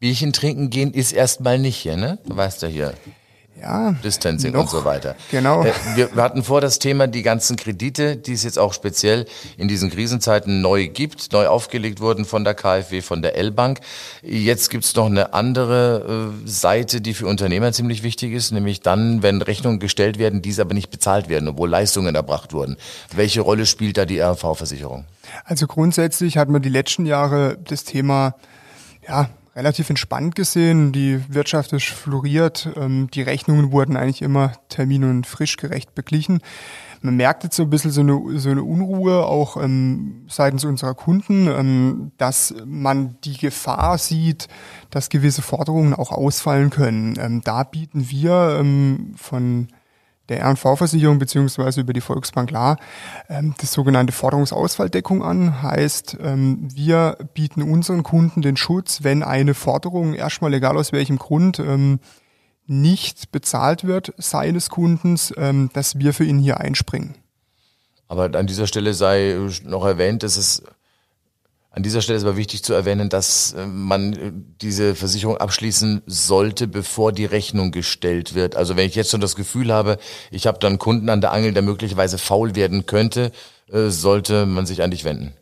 Bierchen 0.00 0.32
trinken 0.32 0.70
gehen 0.70 0.94
ist 0.94 1.12
erstmal 1.12 1.58
nicht 1.58 1.76
hier, 1.76 1.96
ne? 1.96 2.18
Du 2.24 2.34
weißt 2.34 2.62
ja 2.62 2.68
hier 2.68 2.94
ja, 3.60 3.92
Distancing 4.02 4.52
noch, 4.52 4.62
und 4.62 4.70
so 4.70 4.86
weiter. 4.86 5.14
Genau. 5.30 5.62
Äh, 5.62 5.72
wir, 5.94 6.14
hatten 6.14 6.42
vor 6.42 6.62
das 6.62 6.78
Thema 6.78 7.06
die 7.06 7.20
ganzen 7.20 7.56
Kredite, 7.56 8.16
die 8.16 8.32
es 8.32 8.42
jetzt 8.42 8.58
auch 8.58 8.72
speziell 8.72 9.26
in 9.58 9.68
diesen 9.68 9.90
Krisenzeiten 9.90 10.62
neu 10.62 10.88
gibt, 10.88 11.34
neu 11.34 11.46
aufgelegt 11.48 12.00
wurden 12.00 12.24
von 12.24 12.44
der 12.44 12.54
KfW, 12.54 13.02
von 13.02 13.20
der 13.20 13.36
L-Bank. 13.36 13.80
Jetzt 14.22 14.70
gibt's 14.70 14.94
noch 14.94 15.04
eine 15.04 15.34
andere 15.34 16.32
äh, 16.44 16.48
Seite, 16.48 17.02
die 17.02 17.12
für 17.12 17.26
Unternehmer 17.26 17.70
ziemlich 17.72 18.02
wichtig 18.02 18.32
ist, 18.32 18.52
nämlich 18.52 18.80
dann, 18.80 19.22
wenn 19.22 19.42
Rechnungen 19.42 19.80
gestellt 19.80 20.18
werden, 20.18 20.40
diese 20.40 20.62
aber 20.62 20.72
nicht 20.72 20.88
bezahlt 20.88 21.28
werden, 21.28 21.46
obwohl 21.46 21.68
Leistungen 21.68 22.14
erbracht 22.14 22.54
wurden. 22.54 22.78
Welche 23.14 23.42
Rolle 23.42 23.66
spielt 23.66 23.98
da 23.98 24.06
die 24.06 24.20
RV-Versicherung? 24.20 25.04
Also 25.44 25.66
grundsätzlich 25.66 26.38
hat 26.38 26.48
man 26.48 26.62
die 26.62 26.70
letzten 26.70 27.04
Jahre 27.04 27.58
das 27.64 27.84
Thema 27.84 28.36
ja, 29.06 29.28
relativ 29.60 29.90
entspannt 29.90 30.34
gesehen. 30.34 30.90
Die 30.92 31.20
Wirtschaft 31.28 31.72
ist 31.74 31.86
floriert. 31.86 32.70
Ähm, 32.76 33.08
die 33.12 33.22
Rechnungen 33.22 33.72
wurden 33.72 33.96
eigentlich 33.96 34.22
immer 34.22 34.52
termin- 34.68 35.04
und 35.04 35.26
frischgerecht 35.26 35.94
beglichen. 35.94 36.40
Man 37.02 37.16
merkt 37.16 37.44
jetzt 37.44 37.56
so 37.56 37.64
ein 37.64 37.70
bisschen 37.70 37.90
so 37.90 38.00
eine, 38.00 38.38
so 38.38 38.50
eine 38.50 38.62
Unruhe 38.62 39.24
auch 39.26 39.56
ähm, 39.62 40.24
seitens 40.28 40.64
unserer 40.64 40.94
Kunden, 40.94 41.46
ähm, 41.46 42.12
dass 42.16 42.54
man 42.64 43.16
die 43.24 43.36
Gefahr 43.36 43.98
sieht, 43.98 44.48
dass 44.90 45.10
gewisse 45.10 45.42
Forderungen 45.42 45.94
auch 45.94 46.10
ausfallen 46.10 46.70
können. 46.70 47.16
Ähm, 47.18 47.42
da 47.44 47.64
bieten 47.64 48.10
wir 48.10 48.58
ähm, 48.60 49.12
von 49.16 49.68
der 50.30 50.42
RV-Versicherung 50.46 51.18
beziehungsweise 51.18 51.82
über 51.82 51.92
die 51.92 52.00
Volksbank 52.00 52.50
La 52.50 52.76
ähm, 53.28 53.54
das 53.58 53.72
sogenannte 53.72 54.12
Forderungsausfalldeckung 54.12 55.22
an. 55.22 55.62
Heißt, 55.62 56.16
ähm, 56.22 56.68
wir 56.72 57.18
bieten 57.34 57.62
unseren 57.62 58.02
Kunden 58.02 58.40
den 58.40 58.56
Schutz, 58.56 59.02
wenn 59.02 59.22
eine 59.22 59.54
Forderung 59.54 60.14
erstmal 60.14 60.54
egal 60.54 60.78
aus 60.78 60.92
welchem 60.92 61.18
Grund 61.18 61.58
ähm, 61.58 62.00
nicht 62.66 63.32
bezahlt 63.32 63.84
wird 63.84 64.14
seines 64.16 64.70
Kundens, 64.70 65.34
ähm, 65.36 65.70
dass 65.72 65.98
wir 65.98 66.14
für 66.14 66.24
ihn 66.24 66.38
hier 66.38 66.60
einspringen. 66.60 67.16
Aber 68.06 68.30
an 68.36 68.46
dieser 68.46 68.66
Stelle 68.66 68.94
sei 68.94 69.36
noch 69.64 69.84
erwähnt, 69.84 70.22
dass 70.22 70.36
es 70.36 70.62
an 71.72 71.84
dieser 71.84 72.02
Stelle 72.02 72.16
ist 72.16 72.24
aber 72.24 72.36
wichtig 72.36 72.64
zu 72.64 72.72
erwähnen, 72.72 73.08
dass 73.08 73.52
äh, 73.52 73.64
man 73.64 74.12
äh, 74.12 74.32
diese 74.60 74.96
Versicherung 74.96 75.36
abschließen 75.36 76.02
sollte, 76.06 76.66
bevor 76.66 77.12
die 77.12 77.26
Rechnung 77.26 77.70
gestellt 77.70 78.34
wird. 78.34 78.56
Also 78.56 78.76
wenn 78.76 78.88
ich 78.88 78.96
jetzt 78.96 79.10
schon 79.10 79.20
das 79.20 79.36
Gefühl 79.36 79.72
habe, 79.72 79.98
ich 80.32 80.48
habe 80.48 80.58
dann 80.58 80.78
Kunden 80.78 81.08
an 81.08 81.20
der 81.20 81.32
Angel, 81.32 81.52
der 81.52 81.62
möglicherweise 81.62 82.18
faul 82.18 82.56
werden 82.56 82.86
könnte, 82.86 83.30
äh, 83.70 83.88
sollte 83.88 84.46
man 84.46 84.66
sich 84.66 84.82
an 84.82 84.90
dich 84.90 85.04
wenden. 85.04 85.32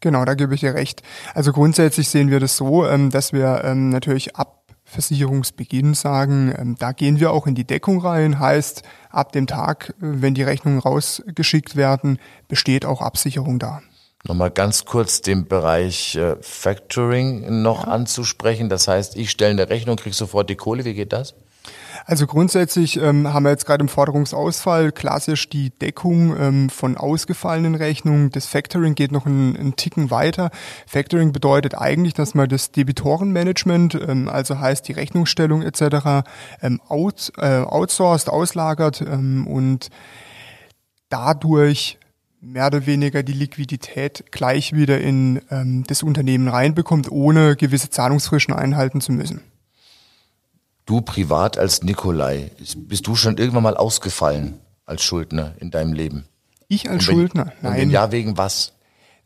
Genau, 0.00 0.24
da 0.24 0.34
gebe 0.34 0.54
ich 0.54 0.60
dir 0.60 0.74
recht. 0.74 1.02
Also 1.34 1.52
grundsätzlich 1.52 2.08
sehen 2.08 2.30
wir 2.30 2.40
das 2.40 2.56
so, 2.56 2.84
ähm, 2.84 3.10
dass 3.10 3.32
wir 3.32 3.62
ähm, 3.64 3.90
natürlich 3.90 4.34
ab 4.34 4.64
Versicherungsbeginn 4.84 5.94
sagen, 5.94 6.52
ähm, 6.56 6.76
da 6.78 6.92
gehen 6.92 7.20
wir 7.20 7.30
auch 7.30 7.46
in 7.46 7.54
die 7.54 7.66
Deckung 7.66 8.00
rein, 8.00 8.40
heißt 8.40 8.82
ab 9.10 9.32
dem 9.32 9.46
Tag, 9.46 9.94
wenn 9.98 10.34
die 10.34 10.42
Rechnungen 10.42 10.80
rausgeschickt 10.80 11.76
werden, 11.76 12.18
besteht 12.48 12.84
auch 12.84 13.02
Absicherung 13.02 13.58
da. 13.60 13.82
Nochmal 14.24 14.50
ganz 14.50 14.84
kurz 14.84 15.20
den 15.20 15.46
Bereich 15.46 16.16
äh, 16.16 16.36
Factoring 16.40 17.62
noch 17.62 17.86
ja. 17.86 17.92
anzusprechen. 17.92 18.68
Das 18.68 18.88
heißt, 18.88 19.16
ich 19.16 19.30
stelle 19.30 19.52
eine 19.52 19.70
Rechnung, 19.70 19.96
kriege 19.96 20.16
sofort 20.16 20.50
die 20.50 20.56
Kohle. 20.56 20.84
Wie 20.84 20.94
geht 20.94 21.12
das? 21.12 21.34
Also 22.04 22.26
grundsätzlich 22.26 23.00
ähm, 23.00 23.32
haben 23.32 23.44
wir 23.44 23.50
jetzt 23.50 23.66
gerade 23.66 23.82
im 23.82 23.88
Forderungsausfall 23.88 24.92
klassisch 24.92 25.48
die 25.48 25.70
Deckung 25.70 26.36
ähm, 26.38 26.70
von 26.70 26.96
ausgefallenen 26.96 27.74
Rechnungen. 27.74 28.30
Das 28.30 28.46
Factoring 28.46 28.94
geht 28.94 29.12
noch 29.12 29.26
einen, 29.26 29.56
einen 29.56 29.76
Ticken 29.76 30.10
weiter. 30.10 30.50
Factoring 30.86 31.32
bedeutet 31.32 31.74
eigentlich, 31.74 32.14
dass 32.14 32.34
man 32.34 32.48
das 32.48 32.70
Debitorenmanagement, 32.70 33.94
ähm, 33.94 34.28
also 34.28 34.58
heißt 34.60 34.86
die 34.88 34.92
Rechnungsstellung 34.92 35.62
etc., 35.62 36.28
ähm, 36.62 36.80
out, 36.88 37.32
äh, 37.38 37.62
outsourced, 37.62 38.28
auslagert 38.28 39.00
ähm, 39.00 39.46
und 39.46 39.88
dadurch 41.08 41.98
mehr 42.40 42.66
oder 42.66 42.86
weniger 42.86 43.22
die 43.22 43.32
Liquidität 43.32 44.30
gleich 44.30 44.72
wieder 44.72 45.00
in 45.00 45.40
ähm, 45.50 45.84
das 45.86 46.02
Unternehmen 46.02 46.48
reinbekommt, 46.48 47.10
ohne 47.10 47.56
gewisse 47.56 47.90
Zahlungsfristen 47.90 48.54
einhalten 48.54 49.00
zu 49.00 49.12
müssen. 49.12 49.40
Du 50.84 51.00
privat 51.00 51.58
als 51.58 51.82
Nikolai, 51.82 52.52
bist 52.76 53.06
du 53.06 53.16
schon 53.16 53.38
irgendwann 53.38 53.64
mal 53.64 53.76
ausgefallen 53.76 54.60
als 54.84 55.02
Schuldner 55.02 55.54
in 55.58 55.70
deinem 55.70 55.92
Leben? 55.92 56.26
Ich 56.68 56.88
als 56.88 57.08
wenn, 57.08 57.14
Schuldner? 57.14 57.52
Nein. 57.60 57.90
ja, 57.90 58.12
wegen 58.12 58.38
was? 58.38 58.72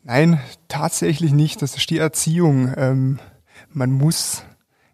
Nein, 0.03 0.39
tatsächlich 0.67 1.31
nicht. 1.31 1.61
Das 1.61 1.75
ist 1.75 1.89
die 1.89 1.99
Erziehung. 1.99 2.73
Ähm, 2.75 3.19
man 3.69 3.91
muss, 3.91 4.43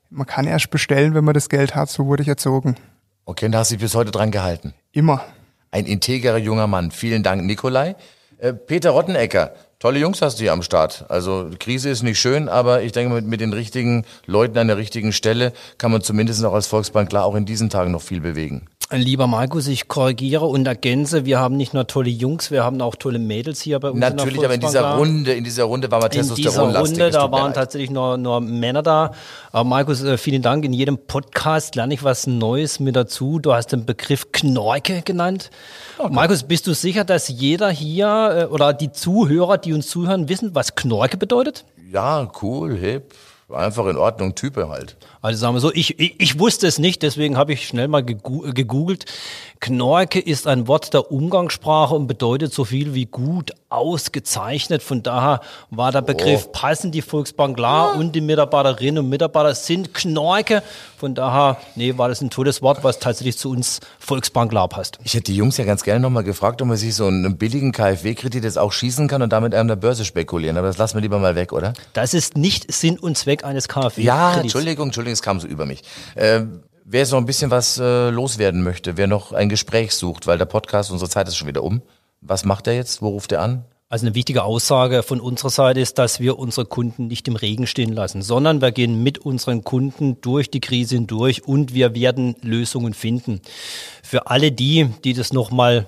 man 0.10 0.28
kann 0.28 0.46
erst 0.46 0.70
bestellen, 0.70 1.14
wenn 1.14 1.24
man 1.24 1.34
das 1.34 1.48
Geld 1.48 1.76
hat. 1.76 1.90
So 1.90 2.06
wurde 2.06 2.24
ich 2.24 2.30
erzogen. 2.30 2.76
Okay, 3.24 3.46
und 3.46 3.54
da 3.54 3.60
hast 3.60 3.72
du 3.72 3.76
dich 3.76 3.84
bis 3.84 3.96
heute 3.96 4.12
dran 4.12 4.32
gehalten? 4.32 4.74
Immer. 4.92 5.24
Ein 5.72 5.86
integrer 5.86 6.38
junger 6.38 6.68
Mann. 6.68 6.92
Vielen 6.92 7.24
Dank, 7.24 7.44
Nikolai. 7.44 7.96
Äh, 8.40 8.54
Peter 8.54 8.92
Rottenecker, 8.92 9.54
tolle 9.80 10.00
Jungs 10.00 10.22
hast 10.22 10.40
du 10.40 10.44
hier 10.44 10.54
am 10.54 10.64
Start. 10.64 11.06
Also 11.10 11.50
Krise 11.60 11.90
ist 11.90 12.04
nicht 12.04 12.20
schön, 12.20 12.50
aber 12.50 12.82
ich 12.82 12.92
denke, 12.92 13.14
mit, 13.14 13.26
mit 13.26 13.42
den 13.42 13.54
richtigen 13.54 14.06
Leuten 14.26 14.58
an 14.58 14.68
der 14.68 14.78
richtigen 14.78 15.14
Stelle 15.14 15.54
kann 15.78 15.92
man 15.92 16.02
zumindest 16.02 16.44
auch 16.46 16.54
als 16.54 16.68
Volksbank 16.68 17.10
klar 17.10 17.26
auch 17.26 17.36
in 17.36 17.46
diesen 17.46 17.70
Tagen 17.70 17.92
noch 17.92 18.02
viel 18.02 18.22
bewegen. 18.22 18.68
Lieber 18.90 19.28
Markus, 19.28 19.68
ich 19.68 19.90
korrigiere 19.90 20.46
und 20.46 20.66
ergänze, 20.66 21.26
wir 21.26 21.40
haben 21.40 21.58
nicht 21.58 21.74
nur 21.74 21.88
tolle 21.88 22.10
Jungs, 22.10 22.52
wir 22.52 22.64
haben 22.64 22.82
auch 22.82 22.96
tolle 22.96 23.20
Mädels 23.20 23.60
hier 23.60 23.82
bei 23.82 23.90
uns. 23.90 24.00
Natürlich, 24.00 24.38
in 24.38 24.46
aber 24.46 24.54
in 24.54 24.62
dieser 24.62 24.96
Runde, 24.96 25.34
in 25.34 25.44
dieser 25.44 25.66
Runde 25.66 25.92
war 25.92 26.00
man 26.00 26.10
Testosteron 26.10 26.70
In 26.70 26.74
dieser 26.74 26.80
Runde, 26.80 27.10
da 27.10 27.30
waren 27.30 27.54
tatsächlich 27.54 27.90
nur, 27.90 28.18
nur 28.18 28.40
Männer 28.40 28.84
da. 28.84 29.12
Aber 29.52 29.66
Markus, 29.66 30.04
äh, 30.04 30.18
vielen 30.18 30.42
Dank. 30.42 30.64
In 30.64 30.72
jedem 30.72 31.00
Podcast 31.00 31.76
lerne 31.76 31.96
ich 31.96 32.06
was 32.06 32.28
Neues 32.28 32.80
mit 32.80 32.96
dazu. 32.96 33.40
Du 33.40 33.54
hast 33.54 33.74
den 33.74 33.86
Begriff 33.86 34.32
Knorke 34.32 35.02
genannt. 35.02 35.50
Okay. 35.98 36.14
Markus, 36.14 36.44
bist 36.44 36.66
du 36.66 36.74
sicher, 36.74 37.04
dass 37.04 37.28
jeder 37.28 37.70
hier 37.70 38.48
äh, 38.50 38.54
oder 38.54 38.72
die 38.72 38.94
Zuhörer, 38.94 39.58
die 39.58 39.67
uns 39.74 39.88
zuhören, 39.88 40.30
wissen, 40.30 40.56
was 40.56 40.76
Knorke 40.76 41.18
bedeutet? 41.18 41.66
Ja, 41.92 42.32
cool, 42.42 42.76
hip. 42.76 43.14
Einfach 43.50 43.86
in 43.88 43.98
Ordnung, 43.98 44.36
Type 44.36 44.68
halt. 44.68 44.98
Also 45.22 45.40
sagen 45.40 45.56
wir 45.56 45.60
so, 45.60 45.74
ich, 45.74 46.00
ich, 46.00 46.16
ich 46.20 46.40
wusste 46.40 46.68
es 46.68 46.80
nicht, 46.80 47.02
deswegen 47.02 47.38
habe 47.38 47.54
ich 47.54 47.68
schnell 47.68 47.88
mal 47.88 48.04
gegoogelt. 48.04 49.06
Knorke 49.60 50.20
ist 50.20 50.48
ein 50.48 50.68
Wort 50.68 50.94
der 50.94 51.12
Umgangssprache 51.12 51.96
und 51.96 52.08
bedeutet 52.08 52.54
so 52.54 52.64
viel 52.64 52.94
wie 52.94 53.06
gut, 53.06 53.52
ausgezeichnet. 53.70 54.84
Von 54.84 55.04
daher 55.04 55.42
war 55.72 55.92
der 55.92 56.02
Begriff 56.02 56.46
oh. 56.48 56.52
passend. 56.52 56.96
Die 56.96 57.02
Volksbank 57.02 57.58
klar 57.58 57.94
ja. 57.94 58.00
und 58.00 58.14
die 58.14 58.22
Mitarbeiterinnen 58.22 59.04
und 59.04 59.10
Mitarbeiter 59.10 59.54
sind 59.56 59.94
Knorke. 59.94 60.64
Von 60.98 61.16
daher, 61.16 61.58
nee, 61.76 61.98
war 61.98 62.08
das 62.08 62.22
ein 62.22 62.30
tolles 62.30 62.62
Wort, 62.62 62.84
was 62.84 63.00
tatsächlich 63.00 63.38
zu 63.38 63.50
uns 63.50 63.80
Volksbank 64.00 64.52
klar 64.52 64.68
passt. 64.68 65.00
Ich 65.04 65.14
hätte 65.14 65.32
die 65.32 65.36
Jungs 65.36 65.58
ja 65.58 65.66
ganz 65.66 65.84
gerne 65.84 66.00
nochmal 66.00 66.24
gefragt, 66.24 66.62
ob 66.62 66.68
man 66.68 66.78
sich 66.78 66.96
so 66.96 67.08
einen 67.08 67.38
billigen 67.38 67.72
KfW-Kredit 67.72 68.44
jetzt 68.44 68.58
auch 68.58 68.72
schießen 68.72 69.08
kann 69.08 69.22
und 69.22 69.34
damit 69.34 69.54
an 69.54 69.68
der 69.68 69.76
Börse 69.76 70.06
spekulieren. 70.06 70.58
Aber 70.58 70.68
das 70.68 70.78
lassen 70.78 70.96
wir 70.96 71.02
lieber 71.02 71.20
mal 71.20 71.36
weg, 71.36 71.52
oder? 71.52 71.74
Das 71.94 72.14
ist 72.14 72.38
nicht 72.38 72.72
Sinn 72.72 72.98
und 72.98 73.18
Zweck 73.18 73.44
eines 73.44 73.68
KfW-Kredits. 73.68 74.06
Ja, 74.06 74.40
Entschuldigung, 74.40 74.88
Entschuldigung, 74.88 75.17
es 75.18 75.22
kam 75.22 75.40
so 75.40 75.48
über 75.48 75.66
mich. 75.66 75.84
Ähm, 76.16 76.64
wer 76.86 77.06
so 77.06 77.18
ein 77.18 77.26
bisschen 77.26 77.52
was 77.52 77.78
äh, 77.78 78.10
loswerden 78.10 78.64
möchte, 78.64 78.98
wer 78.98 79.08
noch 79.08 79.34
ein 79.34 79.50
Gespräch 79.50 79.94
sucht, 79.94 80.28
weil 80.28 80.38
der 80.38 80.46
Podcast, 80.46 80.92
unsere 80.92 81.10
Zeit 81.10 81.28
ist 81.28 81.36
schon 81.36 81.48
wieder 81.48 81.64
um. 81.64 81.82
Was 82.22 82.46
macht 82.46 82.68
er 82.68 82.76
jetzt? 82.76 83.02
Wo 83.02 83.10
ruft 83.10 83.32
er 83.32 83.42
an? 83.42 83.66
Also 83.90 84.06
eine 84.06 84.16
wichtige 84.16 84.44
Aussage 84.44 85.02
von 85.02 85.22
unserer 85.22 85.50
Seite 85.50 85.80
ist, 85.80 85.98
dass 85.98 86.20
wir 86.20 86.38
unsere 86.38 86.66
Kunden 86.66 87.08
nicht 87.08 87.26
im 87.30 87.38
Regen 87.38 87.68
stehen 87.68 87.94
lassen, 87.94 88.22
sondern 88.22 88.62
wir 88.62 88.74
gehen 88.74 89.02
mit 89.02 89.20
unseren 89.20 89.64
Kunden 89.64 90.20
durch 90.20 90.52
die 90.52 90.60
Krise 90.60 90.96
hindurch 90.96 91.48
und 91.48 91.74
wir 91.74 91.96
werden 91.96 92.36
Lösungen 92.42 92.94
finden. 92.94 93.40
Für 94.04 94.28
alle 94.28 94.52
die, 94.52 94.90
die 95.06 95.14
das 95.14 95.32
nochmal 95.32 95.88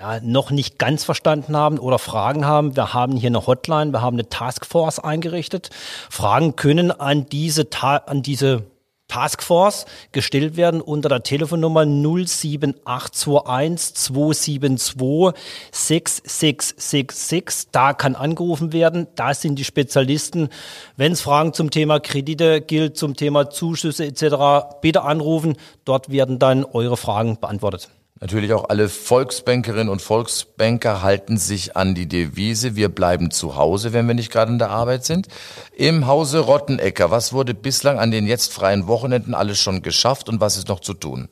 ja, 0.00 0.18
noch 0.22 0.50
nicht 0.50 0.78
ganz 0.78 1.04
verstanden 1.04 1.54
haben 1.54 1.78
oder 1.78 1.98
Fragen 1.98 2.46
haben, 2.46 2.74
wir 2.74 2.94
haben 2.94 3.16
hier 3.16 3.28
eine 3.28 3.46
Hotline, 3.46 3.92
wir 3.92 4.00
haben 4.00 4.16
eine 4.16 4.30
Taskforce 4.30 4.98
eingerichtet. 4.98 5.68
Fragen 6.08 6.56
können 6.56 6.90
an 6.90 7.26
diese, 7.26 7.66
an 7.82 8.22
diese 8.22 8.62
Taskforce 9.08 9.84
gestellt 10.12 10.56
werden 10.56 10.80
unter 10.80 11.10
der 11.10 11.22
Telefonnummer 11.22 11.84
07821 11.84 13.94
272 13.94 15.34
6666. 15.70 17.68
Da 17.70 17.92
kann 17.92 18.14
angerufen 18.14 18.72
werden. 18.72 19.06
Da 19.16 19.34
sind 19.34 19.58
die 19.58 19.64
Spezialisten. 19.64 20.48
Wenn 20.96 21.12
es 21.12 21.20
Fragen 21.20 21.52
zum 21.52 21.70
Thema 21.70 22.00
Kredite 22.00 22.62
gilt, 22.62 22.96
zum 22.96 23.16
Thema 23.16 23.50
Zuschüsse 23.50 24.06
etc., 24.06 24.78
bitte 24.80 25.02
anrufen. 25.02 25.58
Dort 25.84 26.10
werden 26.10 26.38
dann 26.38 26.64
eure 26.64 26.96
Fragen 26.96 27.38
beantwortet. 27.38 27.90
Natürlich 28.20 28.52
auch 28.52 28.68
alle 28.68 28.90
Volksbankerinnen 28.90 29.88
und 29.88 30.02
Volksbanker 30.02 31.00
halten 31.00 31.38
sich 31.38 31.74
an 31.74 31.94
die 31.94 32.06
Devise, 32.06 32.76
wir 32.76 32.90
bleiben 32.90 33.30
zu 33.30 33.56
Hause, 33.56 33.94
wenn 33.94 34.06
wir 34.06 34.14
nicht 34.14 34.30
gerade 34.30 34.52
in 34.52 34.58
der 34.58 34.68
Arbeit 34.68 35.06
sind. 35.06 35.28
Im 35.74 36.06
Hause 36.06 36.40
Rottenecker, 36.40 37.10
was 37.10 37.32
wurde 37.32 37.54
bislang 37.54 37.98
an 37.98 38.10
den 38.10 38.26
jetzt 38.26 38.52
freien 38.52 38.86
Wochenenden 38.86 39.34
alles 39.34 39.58
schon 39.58 39.80
geschafft 39.80 40.28
und 40.28 40.38
was 40.38 40.58
ist 40.58 40.68
noch 40.68 40.80
zu 40.80 40.92
tun? 40.92 41.30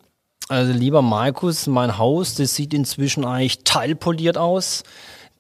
Also 0.49 0.73
lieber 0.73 1.03
Markus, 1.03 1.67
mein 1.67 1.99
Haus, 1.99 2.35
das 2.37 2.55
sieht 2.55 2.73
inzwischen 2.73 3.27
eigentlich 3.27 3.65
teilpoliert 3.65 4.39
aus. 4.39 4.83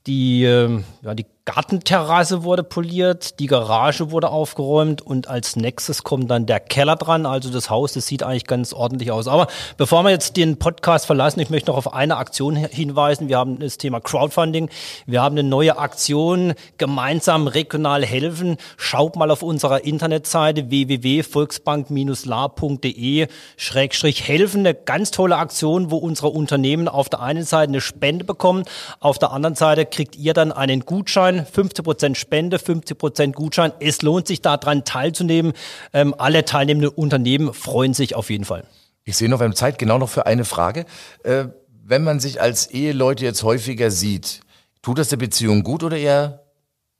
Die, 0.06 0.44
äh, 0.44 0.82
ja, 1.00 1.14
die 1.14 1.24
Gartenterrasse 1.48 2.44
wurde 2.44 2.62
poliert, 2.62 3.40
die 3.40 3.46
Garage 3.46 4.10
wurde 4.10 4.28
aufgeräumt 4.28 5.00
und 5.00 5.28
als 5.28 5.56
nächstes 5.56 6.04
kommt 6.04 6.30
dann 6.30 6.44
der 6.44 6.60
Keller 6.60 6.94
dran. 6.94 7.24
Also 7.24 7.48
das 7.48 7.70
Haus, 7.70 7.94
das 7.94 8.06
sieht 8.06 8.22
eigentlich 8.22 8.44
ganz 8.44 8.74
ordentlich 8.74 9.10
aus. 9.10 9.28
Aber 9.28 9.46
bevor 9.78 10.02
wir 10.02 10.10
jetzt 10.10 10.36
den 10.36 10.58
Podcast 10.58 11.06
verlassen, 11.06 11.40
ich 11.40 11.48
möchte 11.48 11.70
noch 11.70 11.78
auf 11.78 11.94
eine 11.94 12.18
Aktion 12.18 12.54
hinweisen. 12.54 13.30
Wir 13.30 13.38
haben 13.38 13.58
das 13.60 13.78
Thema 13.78 13.98
Crowdfunding. 13.98 14.68
Wir 15.06 15.22
haben 15.22 15.38
eine 15.38 15.48
neue 15.48 15.78
Aktion, 15.78 16.52
gemeinsam 16.76 17.46
regional 17.46 18.04
helfen. 18.04 18.58
Schaut 18.76 19.16
mal 19.16 19.30
auf 19.30 19.42
unserer 19.42 19.84
Internetseite 19.84 20.68
www.volksbank-la.de 20.68 23.26
Schrägstrich 23.56 24.28
helfen. 24.28 24.66
Eine 24.66 24.74
ganz 24.74 25.12
tolle 25.12 25.38
Aktion, 25.38 25.90
wo 25.90 25.96
unsere 25.96 26.28
Unternehmen 26.28 26.88
auf 26.88 27.08
der 27.08 27.22
einen 27.22 27.44
Seite 27.44 27.70
eine 27.70 27.80
Spende 27.80 28.26
bekommen, 28.26 28.64
auf 29.00 29.18
der 29.18 29.32
anderen 29.32 29.54
Seite 29.54 29.86
kriegt 29.86 30.14
ihr 30.14 30.34
dann 30.34 30.52
einen 30.52 30.80
Gutschein 30.80 31.37
50% 31.44 32.14
Spende, 32.14 32.58
50% 32.58 33.32
Gutschein. 33.32 33.72
Es 33.80 34.02
lohnt 34.02 34.26
sich 34.26 34.40
daran 34.42 34.84
teilzunehmen. 34.84 35.52
Ähm, 35.92 36.14
alle 36.18 36.44
teilnehmenden 36.44 36.90
Unternehmen 36.90 37.52
freuen 37.54 37.94
sich 37.94 38.14
auf 38.14 38.30
jeden 38.30 38.44
Fall. 38.44 38.64
Ich 39.04 39.16
sehe 39.16 39.28
noch, 39.28 39.40
wir 39.40 39.44
haben 39.44 39.54
Zeit 39.54 39.78
genau 39.78 39.98
noch 39.98 40.08
für 40.08 40.26
eine 40.26 40.44
Frage. 40.44 40.84
Äh, 41.24 41.46
wenn 41.82 42.04
man 42.04 42.20
sich 42.20 42.40
als 42.40 42.66
Eheleute 42.66 43.24
jetzt 43.24 43.42
häufiger 43.42 43.90
sieht, 43.90 44.40
tut 44.82 44.98
das 44.98 45.08
der 45.08 45.16
Beziehung 45.16 45.62
gut 45.62 45.82
oder 45.82 45.96
eher 45.96 46.42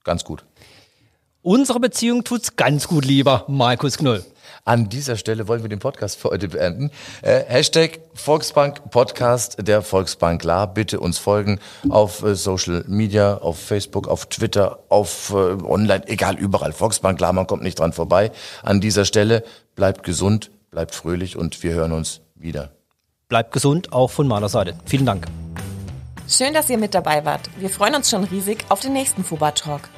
ganz 0.05 0.25
gut? 0.25 0.45
Unsere 1.43 1.81
Beziehung 1.81 2.25
tut's 2.25 2.57
ganz 2.57 2.89
gut, 2.89 3.05
lieber 3.05 3.45
Markus 3.49 3.99
Knoll. 3.99 4.25
An 4.65 4.89
dieser 4.89 5.17
Stelle 5.17 5.49
wollen 5.49 5.63
wir 5.63 5.69
den 5.69 5.79
Podcast 5.79 6.19
für 6.19 6.31
heute 6.31 6.49
beenden. 6.49 6.91
Äh, 7.23 7.45
Hashtag 7.47 8.01
Volksbank 8.15 8.91
Podcast 8.91 9.57
der 9.67 9.83
Volksbank 9.83 10.45
La. 10.45 10.67
Bitte 10.67 11.01
uns 11.01 11.19
folgen 11.19 11.61
auf 11.89 12.23
äh, 12.23 12.35
Social 12.35 12.85
Media, 12.87 13.39
auf 13.39 13.59
Facebook, 13.59 14.09
auf 14.09 14.27
Twitter, 14.27 14.81
auf 14.89 15.31
äh, 15.31 15.35
online, 15.35 16.07
egal 16.09 16.37
überall. 16.37 16.73
Volksbank 16.73 17.21
La, 17.21 17.33
man 17.33 17.47
kommt 17.47 17.63
nicht 17.63 17.79
dran 17.79 17.93
vorbei. 17.93 18.31
An 18.63 18.81
dieser 18.81 19.05
Stelle 19.05 19.45
bleibt 19.75 20.03
gesund, 20.03 20.51
bleibt 20.71 20.95
fröhlich 20.95 21.37
und 21.37 21.63
wir 21.63 21.73
hören 21.73 21.93
uns 21.93 22.21
wieder. 22.35 22.71
Bleibt 23.29 23.53
gesund, 23.53 23.93
auch 23.93 24.11
von 24.11 24.27
meiner 24.27 24.49
Seite. 24.49 24.75
Vielen 24.87 25.07
Dank. 25.07 25.27
Schön, 26.29 26.53
dass 26.53 26.69
ihr 26.69 26.79
mit 26.79 26.95
dabei 26.95 27.25
wart. 27.25 27.49
Wir 27.59 27.71
freuen 27.71 27.95
uns 27.95 28.11
schon 28.11 28.25
riesig 28.25 28.65
auf 28.69 28.81
den 28.81 28.93
nächsten 28.93 29.25
Fuba 29.25 29.53
Talk. 29.53 29.89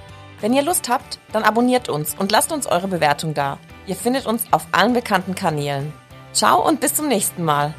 Wenn 0.41 0.55
ihr 0.55 0.63
Lust 0.63 0.89
habt, 0.89 1.19
dann 1.33 1.43
abonniert 1.43 1.89
uns 1.89 2.15
und 2.19 2.33
lasst 2.33 2.53
uns 2.53 2.67
eure 2.67 2.89
Bewertung 2.89 3.35
da. 3.35 3.59
Ihr 3.91 3.97
findet 3.97 4.25
uns 4.25 4.45
auf 4.53 4.69
allen 4.71 4.93
bekannten 4.93 5.35
Kanälen. 5.35 5.93
Ciao 6.33 6.65
und 6.65 6.79
bis 6.79 6.95
zum 6.95 7.09
nächsten 7.09 7.43
Mal. 7.43 7.75